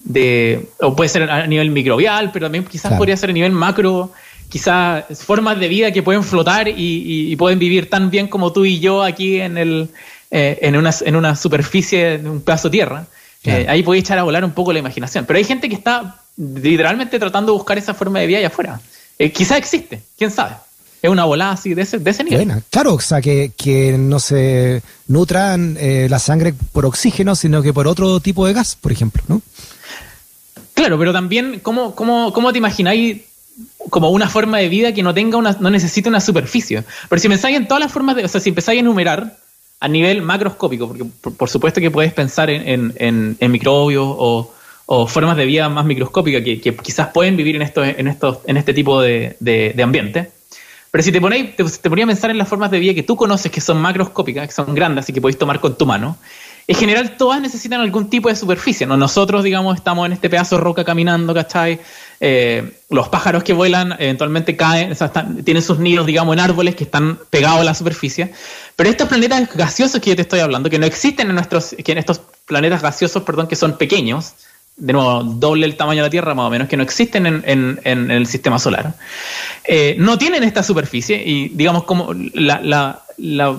de, 0.04 0.68
o 0.80 0.94
puede 0.94 1.08
ser 1.08 1.30
a 1.30 1.46
nivel 1.46 1.70
microbial, 1.70 2.30
pero 2.32 2.46
también 2.46 2.64
quizás 2.64 2.92
podría 2.94 3.16
ser 3.16 3.30
a 3.30 3.32
nivel 3.32 3.52
macro 3.52 4.12
quizás 4.50 5.04
formas 5.24 5.58
de 5.58 5.68
vida 5.68 5.92
que 5.92 6.02
pueden 6.02 6.22
flotar 6.22 6.68
y, 6.68 7.34
pueden 7.36 7.58
vivir 7.58 7.88
tan 7.88 8.10
bien 8.10 8.26
como 8.28 8.52
tú 8.52 8.66
y 8.66 8.80
yo 8.80 9.02
aquí 9.02 9.40
en, 9.40 9.56
el, 9.56 9.88
eh, 10.30 10.58
en, 10.60 10.76
una, 10.76 10.90
en 11.00 11.16
una 11.16 11.36
superficie, 11.36 12.18
de 12.18 12.28
un 12.28 12.42
pedazo 12.42 12.68
de 12.68 12.72
tierra. 12.72 13.06
Eh, 13.44 13.64
ahí 13.68 13.82
puede 13.82 14.00
echar 14.00 14.18
a 14.18 14.22
volar 14.22 14.44
un 14.44 14.50
poco 14.50 14.72
la 14.72 14.80
imaginación. 14.80 15.24
Pero 15.24 15.38
hay 15.38 15.44
gente 15.44 15.68
que 15.68 15.74
está 15.74 16.20
literalmente 16.36 17.18
tratando 17.18 17.52
de 17.52 17.58
buscar 17.58 17.78
esa 17.78 17.94
forma 17.94 18.18
de 18.18 18.26
vida 18.26 18.38
allá 18.38 18.48
afuera. 18.48 18.80
Eh, 19.18 19.30
quizás 19.30 19.56
existe, 19.56 20.02
quién 20.18 20.30
sabe. 20.30 20.56
Es 21.02 21.10
una 21.10 21.24
volada 21.24 21.52
así 21.52 21.74
de 21.74 21.82
ese, 21.82 21.98
de 21.98 22.10
ese 22.10 22.24
nivel. 22.24 22.44
Buena. 22.44 22.62
Claro, 22.70 22.94
o 22.94 23.00
sea, 23.00 23.20
que, 23.20 23.52
que 23.56 23.96
no 23.98 24.20
se 24.20 24.82
nutran 25.08 25.78
la 25.80 26.18
sangre 26.18 26.54
por 26.72 26.84
oxígeno, 26.86 27.34
sino 27.34 27.62
que 27.62 27.72
por 27.72 27.88
otro 27.88 28.20
tipo 28.20 28.46
de 28.46 28.52
gas, 28.52 28.76
por 28.76 28.92
ejemplo, 28.92 29.22
¿no? 29.28 29.42
Claro, 30.74 30.98
pero 30.98 31.12
también, 31.12 31.60
¿cómo, 31.60 31.94
cómo, 31.94 32.32
cómo 32.32 32.52
te 32.52 32.58
imagináis 32.58 33.22
como 33.88 34.10
una 34.10 34.28
forma 34.28 34.58
de 34.58 34.68
vida 34.68 34.92
que 34.92 35.02
no 35.02 35.14
tenga 35.14 35.38
una, 35.38 35.56
no 35.60 35.70
necesite 35.70 36.08
una 36.08 36.20
superficie. 36.20 36.84
Pero 37.08 37.20
si 37.20 37.28
pensáis 37.28 37.56
en 37.56 37.66
todas 37.66 37.82
las 37.82 37.92
formas 37.92 38.16
de, 38.16 38.24
o 38.24 38.28
sea, 38.28 38.40
si 38.40 38.50
empezáis 38.50 38.78
a 38.78 38.80
enumerar 38.80 39.36
a 39.80 39.88
nivel 39.88 40.22
macroscópico, 40.22 40.88
porque 40.88 41.04
por, 41.04 41.48
supuesto 41.48 41.80
que 41.80 41.90
puedes 41.90 42.12
pensar 42.12 42.50
en, 42.50 42.94
en, 42.96 43.50
microbios 43.50 44.06
o, 44.06 44.52
formas 45.06 45.36
de 45.36 45.46
vida 45.46 45.68
más 45.68 45.86
microscópicas 45.86 46.42
que, 46.42 46.76
quizás 46.82 47.08
pueden 47.08 47.36
vivir 47.36 47.56
en, 47.56 47.62
esto, 47.62 47.84
en, 47.84 48.08
estos, 48.08 48.38
en 48.46 48.56
este 48.56 48.74
tipo 48.74 49.00
de, 49.00 49.36
de, 49.40 49.82
ambiente. 49.82 50.30
Pero 50.90 51.04
si 51.04 51.12
te 51.12 51.20
ponéis, 51.20 51.54
te, 51.54 51.90
ponía 51.90 52.04
a 52.04 52.08
pensar 52.08 52.30
en 52.30 52.38
las 52.38 52.48
formas 52.48 52.70
de 52.70 52.80
vida 52.80 52.94
que 52.94 53.02
tú 53.02 53.16
conoces 53.16 53.52
que 53.52 53.60
son 53.60 53.80
macroscópicas, 53.80 54.48
que 54.48 54.52
son 54.52 54.74
grandes 54.74 55.08
y 55.08 55.12
que 55.12 55.20
podéis 55.20 55.38
tomar 55.38 55.60
con 55.60 55.76
tu 55.76 55.86
mano, 55.86 56.16
en 56.66 56.76
general 56.76 57.16
todas 57.16 57.40
necesitan 57.40 57.80
algún 57.80 58.08
tipo 58.10 58.28
de 58.28 58.36
superficie. 58.36 58.86
¿no? 58.86 58.96
Nosotros, 58.96 59.44
digamos, 59.44 59.76
estamos 59.76 60.06
en 60.06 60.12
este 60.12 60.28
pedazo 60.28 60.56
de 60.56 60.62
roca 60.62 60.84
caminando, 60.84 61.34
¿cachai? 61.34 61.80
Eh, 62.20 62.72
los 62.90 63.08
pájaros 63.08 63.42
que 63.42 63.52
vuelan 63.52 63.96
eventualmente 63.98 64.56
caen, 64.56 64.92
o 64.92 64.94
sea, 64.94 65.10
tienen 65.44 65.62
sus 65.62 65.78
nidos, 65.78 66.06
digamos, 66.06 66.32
en 66.34 66.40
árboles 66.40 66.74
que 66.74 66.84
están 66.84 67.18
pegados 67.30 67.60
a 67.60 67.64
la 67.64 67.74
superficie. 67.74 68.32
Pero 68.76 68.90
estos 68.90 69.08
planetas 69.08 69.54
gaseosos 69.54 70.00
que 70.00 70.10
yo 70.10 70.16
te 70.16 70.22
estoy 70.22 70.40
hablando, 70.40 70.70
que 70.70 70.78
no 70.78 70.86
existen 70.86 71.28
en 71.28 71.34
nuestros, 71.34 71.74
que 71.84 71.92
en 71.92 71.98
estos 71.98 72.20
planetas 72.46 72.82
gaseosos, 72.82 73.22
perdón, 73.22 73.48
que 73.48 73.56
son 73.56 73.78
pequeños, 73.78 74.34
de 74.76 74.92
nuevo, 74.92 75.22
doble 75.22 75.66
el 75.66 75.76
tamaño 75.76 75.98
de 76.02 76.06
la 76.06 76.10
Tierra 76.10 76.34
más 76.34 76.46
o 76.46 76.50
menos, 76.50 76.68
que 76.68 76.76
no 76.76 76.82
existen 76.82 77.26
en, 77.26 77.80
el 77.84 78.26
sistema 78.26 78.58
solar, 78.58 78.94
eh, 79.64 79.94
no 79.98 80.16
tienen 80.18 80.42
esta 80.42 80.62
superficie 80.62 81.22
y 81.24 81.50
digamos 81.50 81.84
como 81.84 82.12
la, 82.14 83.02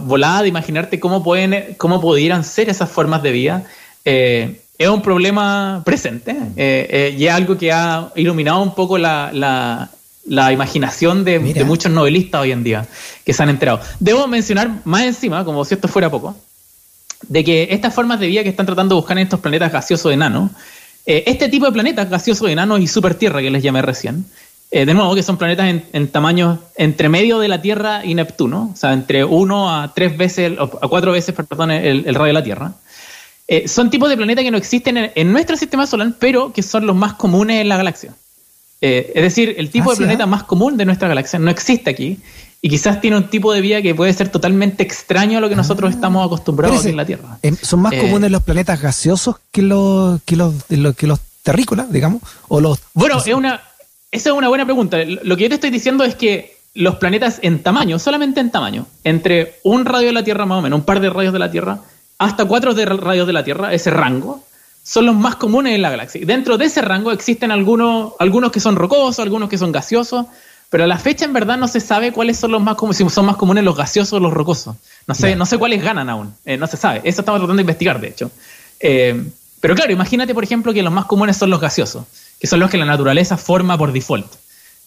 volada 0.04 0.42
de 0.42 0.48
imaginarte 0.48 1.00
cómo, 1.00 1.24
pueden, 1.24 1.76
cómo 1.78 2.02
pudieran 2.02 2.44
ser 2.44 2.70
esas 2.70 2.90
formas 2.90 3.22
de 3.22 3.32
vida 3.32 3.64
eh, 4.04 4.62
es 4.78 4.90
un 4.90 5.04
problema 5.04 5.84
presente 5.86 6.36
eh, 6.56 7.16
y 7.16 7.28
es 7.28 7.34
algo 7.34 7.56
que 7.56 7.72
ha 7.72 8.12
iluminado 8.16 8.64
un 8.64 8.74
poco 8.74 8.98
la, 8.98 9.90
imaginación 10.26 11.24
de, 11.24 11.38
de, 11.38 11.64
muchos 11.64 11.92
novelistas 11.92 12.42
hoy 12.42 12.52
en 12.52 12.64
día 12.64 12.88
que 13.24 13.34
se 13.34 13.44
han 13.44 13.50
enterado. 13.50 13.80
Debo 14.00 14.28
mencionar 14.28 14.72
más 14.86 15.04
encima, 15.04 15.46
como 15.46 15.64
si 15.66 15.76
esto 15.76 15.88
fuera 15.88 16.10
poco, 16.10 16.36
de 17.28 17.44
que 17.44 17.68
estas 17.70 17.94
formas 17.94 18.20
de 18.20 18.28
vida 18.28 18.44
que 18.44 18.50
están 18.50 18.66
tratando 18.66 18.96
de 18.96 19.02
buscar 19.02 19.18
en 19.18 19.24
estos 19.24 19.40
planetas 19.40 19.72
gaseosos 19.72 20.12
enanos 20.12 20.52
eh, 21.06 21.24
este 21.28 21.50
tipo 21.50 21.66
de 21.66 21.72
planetas 21.72 22.10
gaseosos, 22.10 22.50
enanos 22.50 22.80
y 22.80 22.88
supertierra 22.88 23.42
que 23.42 23.50
les 23.50 23.64
llamé 23.64 23.82
recién, 23.82 24.26
eh, 24.70 24.86
de 24.86 24.94
nuevo, 24.94 25.16
que 25.16 25.24
son 25.24 25.38
planetas 25.38 25.68
en, 25.68 25.84
en, 25.94 26.08
tamaño 26.08 26.60
entre 26.76 27.10
medio 27.10 27.40
de 27.40 27.48
la 27.48 27.62
Tierra 27.62 28.06
y 28.06 28.14
Neptuno, 28.16 28.72
o 28.74 28.78
sea, 28.78 28.94
entre 28.94 29.26
uno 29.26 29.76
a 29.76 29.94
tres 29.94 30.16
veces, 30.18 30.58
a 30.60 30.88
cuatro 30.88 31.12
veces, 31.12 31.36
perdón, 31.36 31.72
el, 31.72 32.04
radio 32.16 32.28
de 32.28 32.34
la 32.34 32.44
Tierra. 32.44 32.74
Eh, 33.48 33.68
son 33.68 33.90
tipos 33.90 34.10
de 34.10 34.16
planetas 34.16 34.46
que 34.46 34.52
no 34.52 34.58
existen 34.58 35.12
en, 35.14 35.32
nuestro 35.32 35.58
sistema 35.58 35.86
solar, 35.86 36.14
pero 36.20 36.54
que 36.54 36.64
son 36.64 36.86
los 36.86 36.96
más 36.96 37.14
comunes 37.14 37.60
en 37.60 37.68
la 37.68 37.78
galaxia. 37.78 38.14
es 38.80 39.22
decir, 39.22 39.56
el 39.58 39.70
tipo 39.70 39.92
de 39.92 39.98
planeta 39.98 40.26
más 40.26 40.44
común 40.44 40.78
de 40.78 40.86
nuestra 40.86 41.08
galaxia 41.08 41.38
no 41.38 41.52
existe 41.52 41.90
aquí 41.90 42.20
y 42.62 42.70
quizás 42.70 43.02
tiene 43.02 43.18
un 43.18 43.30
tipo 43.30 43.52
de 43.54 43.62
vida 43.62 43.82
que 43.82 43.96
puede 43.96 44.14
ser 44.14 44.30
totalmente 44.30 44.84
extraño 44.84 45.40
a 45.40 45.42
lo 45.42 45.50
que 45.50 45.56
nosotros 45.56 45.92
ah. 45.92 45.96
estamos 45.96 46.26
acostumbrados 46.26 46.86
en 46.86 46.96
la 46.96 47.06
Tierra. 47.06 47.40
Em, 47.42 47.58
¿Son 47.60 47.82
más 47.82 47.94
eh, 47.94 48.02
comunes 48.02 48.30
los 48.30 48.44
planetas 48.44 48.80
gaseosos 48.82 49.38
que 49.52 49.64
los, 49.64 50.22
que 50.24 50.36
los, 50.36 50.54
que 50.96 51.08
los 51.08 51.20
terrícolas, 51.42 51.92
digamos? 51.92 52.22
O 52.48 52.62
los, 52.62 52.80
bueno, 52.94 53.18
es 53.18 53.34
una, 53.34 53.62
esa 54.12 54.30
es 54.30 54.36
una 54.36 54.48
buena 54.48 54.66
pregunta. 54.66 54.98
Lo 55.06 55.36
que 55.36 55.44
yo 55.44 55.50
te 55.50 55.56
estoy 55.56 55.72
diciendo 55.72 56.04
es 56.04 56.14
que 56.14 56.58
los 56.76 56.96
planetas 56.98 57.40
en 57.42 57.64
tamaño, 57.64 57.98
solamente 57.98 58.40
en 58.40 58.52
tamaño, 58.52 58.86
entre 59.04 59.60
un 59.64 59.86
radio 59.86 60.08
de 60.08 60.14
la 60.14 60.24
Tierra 60.24 60.46
más 60.46 60.60
o 60.60 60.62
menos, 60.62 60.80
un 60.80 60.86
par 60.86 61.00
de 61.00 61.10
radios 61.10 61.34
de 61.34 61.40
la 61.40 61.50
Tierra, 61.50 61.80
hasta 62.20 62.46
cuatro 62.46 62.76
de 62.76 62.86
radios 62.86 63.26
de 63.26 63.34
la 63.34 63.44
Tierra, 63.44 63.74
ese 63.74 63.90
rango, 63.90 64.44
son 64.84 65.08
los 65.08 65.16
más 65.16 65.36
comunes 65.36 65.74
en 65.74 65.82
la 65.82 65.90
galaxia. 65.90 66.22
Dentro 66.26 66.58
de 66.58 66.66
ese 66.66 66.82
rango 66.82 67.12
existen 67.12 67.52
algunos, 67.52 68.14
algunos 68.20 68.52
que 68.52 68.60
son 68.60 68.76
rocosos, 68.76 69.20
algunos 69.20 69.50
que 69.50 69.58
son 69.58 69.72
gaseosos, 69.72 70.28
pero 70.72 70.86
a 70.86 70.88
la 70.88 70.98
fecha 70.98 71.26
en 71.26 71.34
verdad 71.34 71.58
no 71.58 71.68
se 71.68 71.82
sabe 71.82 72.14
cuáles 72.14 72.40
son 72.40 72.54
los 72.54 72.62
más 72.62 72.76
comunes, 72.76 72.98
si 72.98 73.10
son 73.10 73.26
más 73.26 73.36
comunes 73.36 73.62
los 73.62 73.76
gaseosos 73.76 74.14
o 74.14 74.20
los 74.22 74.34
rocosos. 74.34 74.78
No 75.06 75.14
sé, 75.14 75.36
no 75.36 75.46
sé 75.46 75.58
cuáles 75.58 75.84
ganan 75.84 76.10
aún. 76.10 76.34
Eh, 76.46 76.56
no 76.56 76.66
se 76.66 76.78
sabe. 76.78 77.02
Eso 77.04 77.20
estamos 77.22 77.42
tratando 77.42 77.58
de 77.58 77.62
investigar, 77.64 78.00
de 78.00 78.08
hecho. 78.08 78.32
Eh, 78.80 79.22
pero 79.60 79.76
claro, 79.76 79.92
imagínate, 79.92 80.34
por 80.34 80.46
ejemplo, 80.46 80.74
que 80.74 80.82
los 80.82 80.94
más 80.94 81.06
comunes 81.06 81.36
son 81.36 81.50
los 81.50 81.60
gaseosos, 81.60 82.06
que 82.40 82.48
son 82.48 82.62
los 82.62 82.70
que 82.70 82.78
la 82.78 82.86
naturaleza 82.86 83.36
forma 83.36 83.78
por 83.78 83.92
default. 83.92 84.32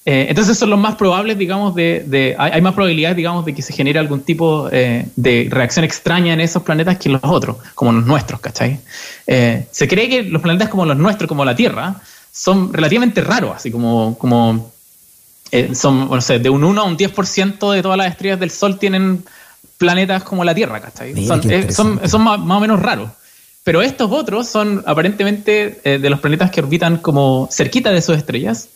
Eh, 0.06 0.24
entonces 0.30 0.56
son 0.56 0.70
los 0.70 0.78
más 0.78 0.94
probables, 0.94 1.36
digamos, 1.36 1.74
de, 1.74 2.34
hay, 2.38 2.62
más 2.62 2.72
probabilidades, 2.72 3.18
digamos, 3.18 3.44
de 3.44 3.54
que 3.54 3.60
se 3.60 3.74
genere 3.74 3.98
algún 3.98 4.22
tipo 4.22 4.70
de 4.70 5.48
reacción 5.50 5.84
extraña 5.84 6.32
en 6.32 6.40
esos 6.40 6.62
planetas 6.62 6.96
que 6.96 7.10
en 7.10 7.12
los 7.12 7.24
otros, 7.24 7.58
como 7.74 7.92
los 7.92 8.06
nuestros, 8.06 8.40
¿cachai? 8.40 8.80
se 9.26 9.88
cree 9.88 10.08
que 10.08 10.22
los 10.22 10.40
planetas 10.40 10.70
como 10.70 10.86
los 10.86 10.96
nuestros, 10.96 11.28
como 11.28 11.44
la 11.44 11.54
Tierra, 11.54 11.96
son 12.32 12.72
relativamente 12.72 13.20
raros, 13.20 13.52
así 13.54 13.70
como, 13.70 14.18
como 14.18 14.73
eh, 15.54 15.74
son, 15.74 16.10
no 16.10 16.20
sé, 16.20 16.40
de 16.40 16.50
un 16.50 16.64
1 16.64 16.80
a 16.80 16.84
un 16.84 16.96
10% 16.98 17.72
de 17.72 17.80
todas 17.80 17.96
las 17.96 18.08
estrellas 18.08 18.40
del 18.40 18.50
Sol 18.50 18.76
tienen 18.76 19.24
planetas 19.78 20.24
como 20.24 20.42
la 20.42 20.52
Tierra, 20.52 20.80
¿cachai? 20.80 21.26
son, 21.26 21.48
eh, 21.48 21.70
son, 21.70 22.22
más, 22.22 22.40
o 22.40 22.60
menos 22.60 22.80
raros. 22.80 23.10
Pero 23.62 23.80
estos 23.80 24.10
otros 24.10 24.48
son 24.48 24.82
aparentemente 24.84 25.80
eh, 25.84 25.98
de 25.98 26.10
los 26.10 26.18
planetas 26.18 26.50
que 26.50 26.60
orbitan 26.60 26.98
como 26.98 27.48
cerquita 27.52 27.92
de 27.92 28.02
sus 28.02 28.16
estrellas. 28.16 28.68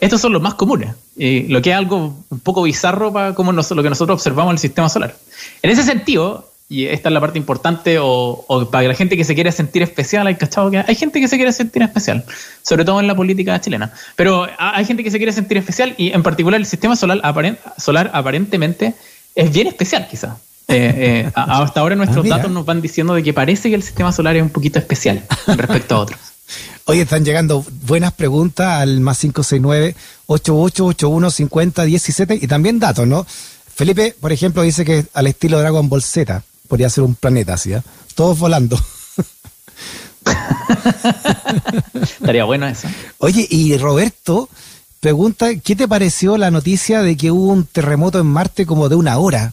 estos 0.00 0.20
son 0.20 0.34
los 0.34 0.42
más 0.42 0.54
comunes, 0.54 0.90
lo 1.16 1.62
que 1.62 1.70
es 1.70 1.76
algo 1.76 2.14
un 2.28 2.40
poco 2.40 2.62
bizarro 2.62 3.12
para 3.12 3.34
como 3.34 3.52
lo 3.52 3.62
que 3.62 3.88
nosotros 3.88 4.16
observamos 4.16 4.50
en 4.50 4.56
el 4.56 4.60
sistema 4.60 4.90
solar. 4.90 5.16
En 5.62 5.70
ese 5.70 5.84
sentido, 5.84 6.52
y 6.68 6.86
esta 6.86 7.08
es 7.08 7.12
la 7.12 7.20
parte 7.20 7.38
importante, 7.38 7.98
o, 8.00 8.68
para 8.70 8.88
la 8.88 8.94
gente 8.94 9.16
que 9.16 9.24
se 9.24 9.34
quiere 9.34 9.52
sentir 9.52 9.82
especial, 9.82 10.26
hay 10.26 10.34
cachado 10.34 10.70
que 10.70 10.78
hay 10.78 10.94
gente 10.94 11.20
que 11.20 11.28
se 11.28 11.36
quiere 11.36 11.52
sentir 11.52 11.82
especial, 11.82 12.24
sobre 12.62 12.84
todo 12.84 12.98
en 12.98 13.06
la 13.06 13.14
política 13.14 13.60
chilena, 13.60 13.92
pero 14.16 14.48
hay 14.58 14.84
gente 14.84 15.04
que 15.04 15.10
se 15.10 15.18
quiere 15.18 15.32
sentir 15.32 15.58
especial 15.58 15.94
y 15.96 16.12
en 16.12 16.22
particular 16.22 16.60
el 16.60 16.66
sistema 16.66 16.96
solar, 16.96 17.20
solar 17.78 18.10
aparentemente 18.12 18.94
es 19.34 19.52
bien 19.52 19.68
especial 19.68 20.08
quizás. 20.10 20.36
Eh, 20.68 21.28
eh, 21.28 21.32
hasta 21.36 21.78
ahora 21.78 21.94
nuestros 21.94 22.26
ah, 22.26 22.28
datos 22.28 22.50
nos 22.50 22.66
van 22.66 22.82
diciendo 22.82 23.14
de 23.14 23.22
que 23.22 23.32
parece 23.32 23.68
que 23.68 23.76
el 23.76 23.84
sistema 23.84 24.10
solar 24.10 24.34
es 24.34 24.42
un 24.42 24.50
poquito 24.50 24.80
especial 24.80 25.22
respecto 25.46 25.94
a 25.94 26.00
otros. 26.00 26.18
Hoy 26.86 27.00
están 27.00 27.24
llegando 27.24 27.64
buenas 27.82 28.12
preguntas 28.12 28.80
al 28.80 29.00
más 29.00 29.18
569 29.18 29.94
8881 30.26 31.30
5017 31.30 32.38
y 32.42 32.46
también 32.46 32.80
datos, 32.80 33.06
¿no? 33.06 33.24
Felipe, 33.74 34.16
por 34.20 34.32
ejemplo, 34.32 34.62
dice 34.62 34.84
que 34.84 35.04
al 35.12 35.26
estilo 35.26 35.58
Dragon 35.58 35.88
Ball 35.88 36.02
Z, 36.02 36.42
podría 36.66 36.90
ser 36.90 37.04
un 37.04 37.14
planeta 37.14 37.56
¿eh? 37.66 37.82
Todos 38.14 38.38
volando. 38.38 38.78
Estaría 42.02 42.44
bueno 42.44 42.66
eso. 42.66 42.88
Oye, 43.18 43.46
y 43.48 43.76
Roberto 43.76 44.48
pregunta, 45.00 45.54
¿qué 45.56 45.76
te 45.76 45.86
pareció 45.86 46.36
la 46.36 46.50
noticia 46.50 47.02
de 47.02 47.16
que 47.16 47.30
hubo 47.30 47.52
un 47.52 47.64
terremoto 47.64 48.18
en 48.18 48.26
Marte 48.26 48.66
como 48.66 48.88
de 48.88 48.96
una 48.96 49.18
hora? 49.18 49.52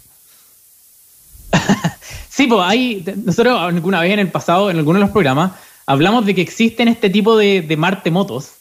sí, 2.29 2.47
pues 2.47 2.61
hay, 2.63 3.05
nosotros 3.23 3.59
alguna 3.59 4.01
vez 4.01 4.13
en 4.13 4.19
el 4.19 4.31
pasado, 4.31 4.71
en 4.71 4.77
algunos 4.77 4.99
de 4.99 5.05
los 5.05 5.11
programas, 5.11 5.51
hablamos 5.85 6.25
de 6.25 6.33
que 6.33 6.41
existen 6.41 6.87
este 6.87 7.09
tipo 7.09 7.37
de, 7.37 7.61
de 7.61 7.77
Marte 7.77 8.09
motos. 8.09 8.51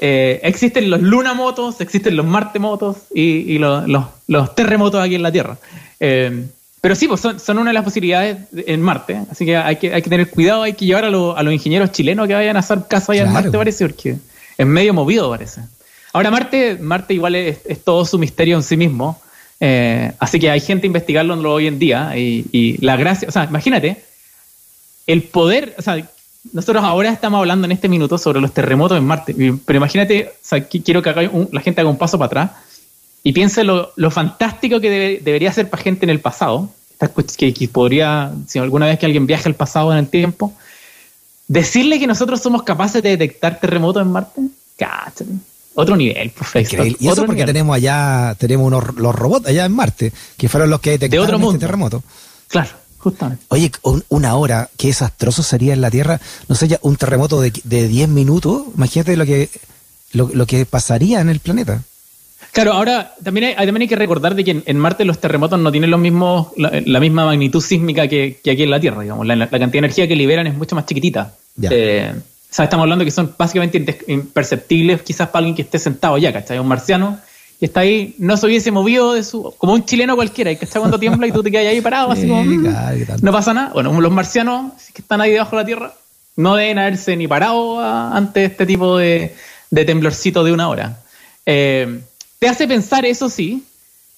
Eh, 0.00 0.40
existen 0.44 0.90
los 0.90 1.02
lunamotos, 1.02 1.80
existen 1.80 2.16
los 2.16 2.24
martemotos 2.24 2.98
y, 3.12 3.54
y 3.54 3.58
los, 3.58 3.84
los, 4.28 4.54
terremotos 4.54 5.02
aquí 5.02 5.16
en 5.16 5.22
la 5.22 5.32
Tierra. 5.32 5.58
Eh, 5.98 6.46
pero 6.80 6.94
sí, 6.94 7.08
pues 7.08 7.20
son, 7.20 7.58
una 7.58 7.70
de 7.70 7.74
las 7.74 7.84
posibilidades 7.84 8.38
en 8.52 8.80
Marte, 8.80 9.20
así 9.30 9.44
que 9.44 9.56
hay 9.56 9.76
que, 9.76 9.92
hay 9.92 10.00
que 10.00 10.10
tener 10.10 10.30
cuidado, 10.30 10.62
hay 10.62 10.74
que 10.74 10.84
llevar 10.84 11.04
a, 11.04 11.08
a 11.08 11.10
los 11.42 11.52
ingenieros 11.52 11.90
chilenos 11.90 12.28
que 12.28 12.34
vayan 12.34 12.56
a 12.56 12.60
hacer 12.60 12.80
caso 12.88 13.12
allá 13.12 13.24
en 13.24 13.32
Marte, 13.32 13.56
parece, 13.56 13.86
porque 13.86 14.16
es 14.56 14.66
medio 14.66 14.94
movido, 14.94 15.28
parece. 15.28 15.62
Ahora, 16.12 16.30
Marte, 16.30 16.76
Marte 16.80 17.14
igual 17.14 17.34
es, 17.34 17.58
todo 17.84 18.04
su 18.04 18.18
misterio 18.18 18.56
en 18.56 18.62
sí 18.62 18.76
mismo. 18.76 19.20
Eh, 19.60 20.12
así 20.20 20.38
que 20.38 20.50
hay 20.50 20.60
gente 20.60 20.86
investigando 20.86 21.34
hoy 21.50 21.66
en 21.66 21.80
día 21.80 22.16
y, 22.16 22.46
y, 22.52 22.78
la 22.84 22.96
gracia, 22.96 23.28
o 23.28 23.32
sea, 23.32 23.44
imagínate, 23.44 24.04
el 25.06 25.22
poder, 25.24 25.74
o 25.78 25.82
sea, 25.82 26.00
nosotros 26.52 26.84
ahora 26.84 27.10
estamos 27.10 27.38
hablando 27.38 27.64
en 27.64 27.72
este 27.72 27.88
minuto 27.88 28.18
sobre 28.18 28.40
los 28.40 28.54
terremotos 28.54 28.96
en 28.96 29.04
Marte, 29.04 29.34
pero 29.66 29.76
imagínate, 29.76 30.30
o 30.32 30.38
sea, 30.40 30.64
quiero 30.64 31.02
que 31.02 31.12
la 31.50 31.60
gente 31.60 31.80
haga 31.80 31.90
un 31.90 31.98
paso 31.98 32.18
para 32.18 32.26
atrás 32.26 32.50
y 33.22 33.32
piense 33.32 33.64
lo, 33.64 33.92
lo 33.96 34.10
fantástico 34.10 34.80
que 34.80 35.20
debería 35.22 35.52
ser 35.52 35.68
para 35.68 35.82
gente 35.82 36.06
en 36.06 36.10
el 36.10 36.20
pasado, 36.20 36.70
que, 37.36 37.52
que, 37.52 37.68
podría, 37.68 38.32
si 38.46 38.58
alguna 38.58 38.86
vez 38.86 38.98
que 38.98 39.06
alguien 39.06 39.26
viaja 39.26 39.48
al 39.48 39.54
pasado 39.54 39.92
en 39.92 39.98
el 39.98 40.08
tiempo, 40.08 40.54
decirle 41.46 41.98
que 41.98 42.06
nosotros 42.06 42.40
somos 42.40 42.62
capaces 42.62 43.02
de 43.02 43.10
detectar 43.10 43.60
terremotos 43.60 44.02
en 44.02 44.12
Marte, 44.12 44.40
cáchate. 44.76 45.26
Otro 45.74 45.96
nivel, 45.96 46.30
perfecto. 46.30 46.84
Y 46.98 47.06
eso 47.06 47.24
porque 47.24 47.44
tenemos 47.44 47.76
allá, 47.76 48.34
tenemos 48.36 48.66
unos, 48.66 48.96
los 48.96 49.14
robots 49.14 49.46
allá 49.46 49.64
en 49.64 49.72
Marte, 49.72 50.12
que 50.36 50.48
fueron 50.48 50.70
los 50.70 50.80
que 50.80 50.90
detectaron 50.90 51.28
de 51.28 51.36
otro 51.36 51.50
este 51.52 51.60
terremoto. 51.60 52.02
Claro, 52.48 52.70
justamente. 52.98 53.44
Oye, 53.48 53.70
una 54.08 54.34
hora, 54.34 54.70
qué 54.76 54.88
desastroso 54.88 55.44
sería 55.44 55.74
en 55.74 55.80
la 55.80 55.90
Tierra, 55.90 56.20
no 56.48 56.56
sé, 56.56 56.66
ya 56.66 56.80
un 56.82 56.96
terremoto 56.96 57.40
de, 57.40 57.52
de 57.62 57.86
10 57.86 58.08
minutos, 58.08 58.64
imagínate 58.74 59.16
lo 59.16 59.24
que, 59.24 59.50
lo, 60.12 60.30
lo 60.34 60.46
que 60.46 60.66
pasaría 60.66 61.20
en 61.20 61.28
el 61.28 61.38
planeta. 61.38 61.84
Claro, 62.52 62.72
ahora 62.72 63.14
también 63.22 63.46
hay, 63.46 63.54
también 63.54 63.82
hay 63.82 63.88
que 63.88 63.96
recordar 63.96 64.34
de 64.34 64.44
que 64.44 64.62
en, 64.64 64.78
Marte 64.78 65.04
los 65.04 65.18
terremotos 65.18 65.58
no 65.58 65.70
tienen 65.70 65.90
los 65.90 66.00
mismos, 66.00 66.48
la, 66.56 67.00
misma 67.00 67.24
magnitud 67.24 67.60
sísmica 67.60 68.08
que, 68.08 68.38
aquí 68.50 68.62
en 68.62 68.70
la 68.70 68.80
Tierra, 68.80 69.02
digamos. 69.02 69.26
La, 69.26 69.36
cantidad 69.48 69.68
de 69.70 69.78
energía 69.78 70.08
que 70.08 70.16
liberan 70.16 70.46
es 70.46 70.54
mucho 70.54 70.74
más 70.74 70.86
chiquitita. 70.86 71.34
Eh, 71.62 72.12
o 72.14 72.54
sea, 72.54 72.64
estamos 72.64 72.84
hablando 72.84 73.04
que 73.04 73.10
son 73.10 73.34
básicamente 73.36 73.98
imperceptibles 74.08 75.02
quizás 75.02 75.28
para 75.28 75.38
alguien 75.38 75.54
que 75.54 75.62
esté 75.62 75.78
sentado 75.78 76.14
allá, 76.14 76.32
¿cachai? 76.32 76.58
Un 76.58 76.68
marciano 76.68 77.18
que 77.60 77.66
está 77.66 77.80
ahí, 77.80 78.14
no 78.18 78.36
se 78.36 78.46
hubiese 78.46 78.70
movido 78.70 79.14
de 79.14 79.24
su... 79.24 79.54
como 79.58 79.74
un 79.74 79.84
chileno 79.84 80.14
cualquiera, 80.14 80.54
¿cachai? 80.54 80.80
Cuando 80.80 80.98
tiembla 80.98 81.26
y 81.26 81.32
tú 81.32 81.42
te 81.42 81.50
quedas 81.50 81.66
ahí 81.66 81.80
parado, 81.80 82.12
así 82.12 82.26
como... 82.26 82.44
Mm, 82.44 82.74
no 83.20 83.32
pasa 83.32 83.52
nada. 83.52 83.70
Bueno, 83.72 84.00
los 84.00 84.12
marcianos 84.12 84.72
que 84.94 85.02
están 85.02 85.20
ahí 85.20 85.32
debajo 85.32 85.56
de 85.56 85.62
la 85.62 85.66
Tierra 85.66 85.94
no 86.36 86.54
deben 86.54 86.78
haberse 86.78 87.16
ni 87.16 87.26
parado 87.26 87.80
ante 87.80 88.44
este 88.44 88.64
tipo 88.64 88.96
de, 88.96 89.34
de 89.70 89.84
temblorcito 89.84 90.44
de 90.44 90.52
una 90.52 90.68
hora. 90.68 91.00
Eh, 91.44 92.00
te 92.38 92.48
hace 92.48 92.68
pensar, 92.68 93.04
eso 93.04 93.28
sí, 93.28 93.64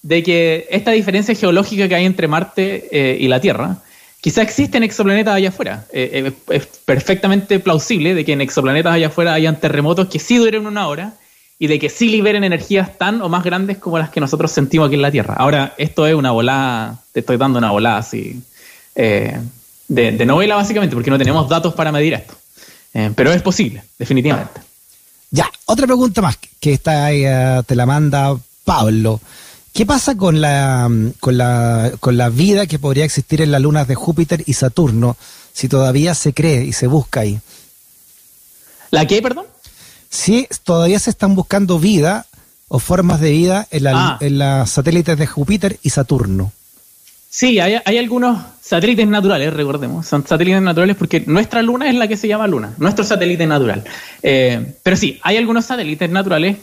de 0.02 0.22
que 0.22 0.66
esta 0.70 0.92
diferencia 0.92 1.34
geológica 1.34 1.88
que 1.88 1.94
hay 1.94 2.04
entre 2.04 2.28
Marte 2.28 2.88
eh, 2.90 3.18
y 3.20 3.28
la 3.28 3.40
Tierra, 3.40 3.78
quizá 4.20 4.42
existen 4.42 4.82
exoplanetas 4.82 5.34
allá 5.34 5.48
afuera. 5.50 5.86
Eh, 5.92 6.32
eh, 6.48 6.54
es 6.54 6.66
perfectamente 6.84 7.58
plausible 7.60 8.14
de 8.14 8.24
que 8.24 8.32
en 8.32 8.40
exoplanetas 8.40 8.94
allá 8.94 9.08
afuera 9.08 9.34
hayan 9.34 9.60
terremotos 9.60 10.08
que 10.08 10.18
sí 10.18 10.36
duren 10.36 10.66
una 10.66 10.88
hora 10.88 11.14
y 11.58 11.66
de 11.66 11.78
que 11.78 11.90
sí 11.90 12.08
liberen 12.08 12.44
energías 12.44 12.96
tan 12.96 13.20
o 13.20 13.28
más 13.28 13.44
grandes 13.44 13.78
como 13.78 13.98
las 13.98 14.08
que 14.10 14.20
nosotros 14.20 14.50
sentimos 14.50 14.86
aquí 14.86 14.94
en 14.94 15.02
la 15.02 15.10
Tierra. 15.10 15.34
Ahora, 15.34 15.74
esto 15.76 16.06
es 16.06 16.14
una 16.14 16.30
volada, 16.30 16.98
te 17.12 17.20
estoy 17.20 17.36
dando 17.36 17.58
una 17.58 17.70
volada 17.70 17.98
así, 17.98 18.40
de, 18.94 19.38
de, 19.88 20.26
novela 20.26 20.56
básicamente, 20.56 20.94
porque 20.94 21.10
no 21.10 21.18
tenemos 21.18 21.48
datos 21.48 21.74
para 21.74 21.92
medir 21.92 22.14
esto. 22.14 22.34
pero 23.14 23.30
es 23.32 23.42
posible, 23.42 23.82
definitivamente. 23.98 24.69
Ya, 25.30 25.50
otra 25.66 25.86
pregunta 25.86 26.20
más 26.20 26.38
que 26.58 26.72
está 26.72 27.06
ahí, 27.06 27.24
eh, 27.24 27.62
te 27.66 27.76
la 27.76 27.86
manda 27.86 28.36
Pablo. 28.64 29.20
¿Qué 29.72 29.86
pasa 29.86 30.16
con 30.16 30.40
la, 30.40 30.90
con, 31.20 31.38
la, 31.38 31.92
con 32.00 32.16
la 32.16 32.28
vida 32.28 32.66
que 32.66 32.80
podría 32.80 33.04
existir 33.04 33.40
en 33.40 33.52
las 33.52 33.60
lunas 33.60 33.86
de 33.86 33.94
Júpiter 33.94 34.42
y 34.46 34.54
Saturno 34.54 35.16
si 35.52 35.68
todavía 35.68 36.14
se 36.14 36.34
cree 36.34 36.64
y 36.64 36.72
se 36.72 36.88
busca 36.88 37.20
ahí? 37.20 37.40
¿La 38.90 39.06
qué, 39.06 39.22
perdón? 39.22 39.46
Si 40.08 40.48
todavía 40.64 40.98
se 40.98 41.10
están 41.10 41.36
buscando 41.36 41.78
vida 41.78 42.26
o 42.66 42.80
formas 42.80 43.20
de 43.20 43.30
vida 43.30 43.68
en, 43.70 43.84
la, 43.84 43.92
ah. 43.94 44.18
en 44.20 44.38
las 44.38 44.70
satélites 44.70 45.16
de 45.16 45.26
Júpiter 45.28 45.78
y 45.82 45.90
Saturno. 45.90 46.52
Sí, 47.32 47.60
hay, 47.60 47.96
algunos 47.96 48.42
satélites 48.60 49.06
naturales, 49.06 49.54
recordemos. 49.54 50.04
Son 50.04 50.26
satélites 50.26 50.60
naturales 50.60 50.96
porque 50.96 51.22
nuestra 51.24 51.62
luna 51.62 51.88
es 51.88 51.94
la 51.94 52.08
que 52.08 52.16
se 52.16 52.26
llama 52.26 52.48
luna, 52.48 52.74
nuestro 52.78 53.04
satélite 53.04 53.46
natural. 53.46 53.84
Eh, 54.20 54.74
pero 54.82 54.96
sí, 54.96 55.20
hay 55.22 55.36
algunos 55.36 55.64
satélites 55.64 56.10
naturales, 56.10 56.56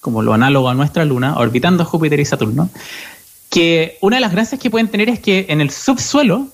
como 0.00 0.22
lo 0.22 0.32
análogo 0.32 0.68
a 0.68 0.74
nuestra 0.74 1.04
luna, 1.04 1.36
orbitando 1.36 1.84
Júpiter 1.84 2.20
y 2.20 2.24
Saturno, 2.24 2.70
que 3.50 3.98
una 4.00 4.18
de 4.18 4.20
las 4.20 4.30
gracias 4.30 4.60
que 4.60 4.70
pueden 4.70 4.86
tener 4.86 5.08
es 5.08 5.18
que 5.18 5.46
en 5.48 5.60
el 5.60 5.70
subsuelo 5.70 6.46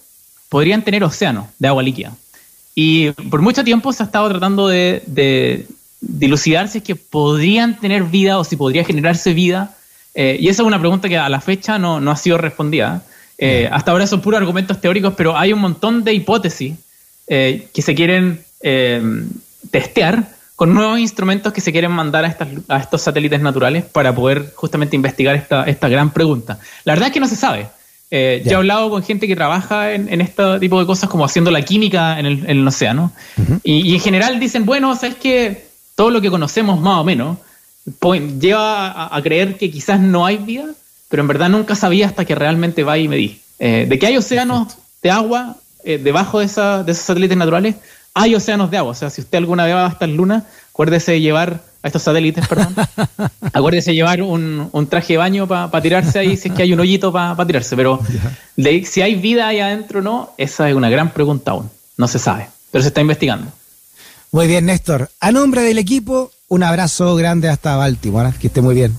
podrían 0.48 0.82
tener 0.82 1.04
océanos 1.04 1.46
de 1.58 1.68
agua 1.68 1.82
líquida. 1.82 2.14
Y 2.74 3.10
por 3.10 3.42
mucho 3.42 3.64
tiempo 3.64 3.92
se 3.92 4.02
ha 4.02 4.06
estado 4.06 4.30
tratando 4.30 4.66
de, 4.66 5.02
de 5.06 5.66
dilucidar 6.00 6.68
si 6.68 6.78
es 6.78 6.84
que 6.84 6.96
podrían 6.96 7.78
tener 7.78 8.04
vida 8.04 8.38
o 8.38 8.44
si 8.44 8.56
podría 8.56 8.82
generarse 8.82 9.34
vida. 9.34 9.74
Eh, 10.14 10.38
y 10.40 10.48
esa 10.48 10.62
es 10.62 10.66
una 10.66 10.80
pregunta 10.80 11.10
que 11.10 11.18
a 11.18 11.28
la 11.28 11.42
fecha 11.42 11.78
no, 11.78 12.00
no 12.00 12.10
ha 12.10 12.16
sido 12.16 12.38
respondida. 12.38 13.02
Eh, 13.38 13.68
hasta 13.70 13.90
ahora 13.90 14.06
son 14.06 14.20
puros 14.20 14.38
argumentos 14.38 14.80
teóricos, 14.80 15.14
pero 15.16 15.36
hay 15.36 15.52
un 15.52 15.60
montón 15.60 16.04
de 16.04 16.12
hipótesis 16.14 16.74
eh, 17.26 17.68
que 17.72 17.82
se 17.82 17.94
quieren 17.94 18.44
eh, 18.60 19.02
testear 19.70 20.28
con 20.54 20.74
nuevos 20.74 21.00
instrumentos 21.00 21.52
que 21.52 21.60
se 21.60 21.72
quieren 21.72 21.90
mandar 21.90 22.24
a, 22.24 22.78
estos 22.78 23.02
satélites 23.02 23.40
naturales 23.40 23.84
para 23.84 24.14
poder 24.14 24.52
justamente 24.54 24.94
investigar 24.94 25.34
esta, 25.66 25.88
gran 25.88 26.10
pregunta. 26.10 26.58
La 26.84 26.92
verdad 26.92 27.08
es 27.08 27.14
que 27.14 27.20
no 27.20 27.26
se 27.26 27.34
sabe. 27.34 27.66
Yo 28.10 28.18
he 28.18 28.54
hablado 28.54 28.90
con 28.90 29.02
gente 29.02 29.26
que 29.26 29.34
trabaja 29.34 29.92
en, 29.92 30.20
este 30.20 30.60
tipo 30.60 30.78
de 30.78 30.86
cosas 30.86 31.08
como 31.08 31.24
haciendo 31.24 31.50
la 31.50 31.62
química 31.62 32.20
en 32.20 32.26
el, 32.26 32.68
océano 32.68 33.10
y, 33.64 33.94
en 33.94 34.00
general 34.00 34.38
dicen, 34.38 34.66
bueno, 34.66 34.94
sabes 34.94 35.16
que 35.16 35.66
todo 35.96 36.10
lo 36.10 36.20
que 36.20 36.30
conocemos 36.30 36.78
más 36.78 36.98
o 36.98 37.04
menos 37.04 37.38
lleva 38.38 39.16
a 39.16 39.22
creer 39.22 39.56
que 39.56 39.70
quizás 39.70 39.98
no 39.98 40.26
hay 40.26 40.36
vida, 40.36 40.66
pero 41.12 41.20
en 41.20 41.28
verdad 41.28 41.50
nunca 41.50 41.74
sabía 41.74 42.06
hasta 42.06 42.24
que 42.24 42.34
realmente 42.34 42.84
va 42.84 42.96
y 42.96 43.06
me 43.06 43.16
di. 43.16 43.38
Eh, 43.58 43.84
de 43.86 43.98
que 43.98 44.06
hay 44.06 44.16
océanos 44.16 44.78
de 45.02 45.10
agua 45.10 45.56
eh, 45.84 45.98
debajo 45.98 46.38
de, 46.38 46.46
esa, 46.46 46.82
de 46.84 46.92
esos 46.92 47.04
satélites 47.04 47.36
naturales, 47.36 47.74
hay 48.14 48.34
océanos 48.34 48.70
de 48.70 48.78
agua. 48.78 48.92
O 48.92 48.94
sea, 48.94 49.10
si 49.10 49.20
usted 49.20 49.36
alguna 49.36 49.66
vez 49.66 49.74
va 49.74 49.86
a 49.88 50.04
en 50.06 50.16
Luna, 50.16 50.46
acuérdese 50.70 51.12
de 51.12 51.20
llevar 51.20 51.60
a 51.82 51.86
estos 51.86 52.00
satélites, 52.00 52.48
perdón, 52.48 52.74
acuérdese 53.52 53.90
de 53.90 53.96
llevar 53.96 54.22
un, 54.22 54.86
traje 54.88 55.12
de 55.12 55.16
baño 55.18 55.46
para 55.46 55.82
tirarse 55.82 56.18
ahí 56.18 56.38
si 56.38 56.48
es 56.48 56.54
que 56.54 56.62
hay 56.62 56.72
un 56.72 56.80
hoyito 56.80 57.12
para 57.12 57.46
tirarse. 57.46 57.76
Pero 57.76 58.00
si 58.86 59.02
hay 59.02 59.14
vida 59.14 59.48
ahí 59.48 59.60
adentro 59.60 59.98
o 59.98 60.02
no, 60.02 60.32
esa 60.38 60.70
es 60.70 60.74
una 60.74 60.88
gran 60.88 61.10
pregunta 61.10 61.50
aún. 61.50 61.68
No 61.98 62.08
se 62.08 62.18
sabe, 62.18 62.48
pero 62.70 62.80
se 62.80 62.88
está 62.88 63.02
investigando. 63.02 63.52
Muy 64.30 64.46
bien, 64.46 64.64
Néstor. 64.64 65.10
A 65.20 65.30
nombre 65.30 65.60
del 65.60 65.76
equipo, 65.76 66.32
un 66.48 66.62
abrazo 66.62 67.14
grande 67.16 67.50
hasta 67.50 67.76
Baltimore. 67.76 68.32
Que 68.40 68.46
esté 68.46 68.62
muy 68.62 68.74
bien. 68.74 68.96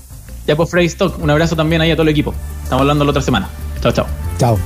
Ya 0.47 0.55
pues 0.55 0.69
Freddy 0.69 0.87
Stock, 0.87 1.19
un 1.19 1.29
abrazo 1.29 1.55
también 1.55 1.81
ahí 1.81 1.91
a 1.91 1.95
todo 1.95 2.03
el 2.03 2.09
equipo. 2.09 2.33
Estamos 2.63 2.81
hablando 2.81 3.05
la 3.05 3.11
otra 3.11 3.21
semana. 3.21 3.49
Chao, 3.81 3.91
chao. 3.91 4.05
Chao. 4.37 4.59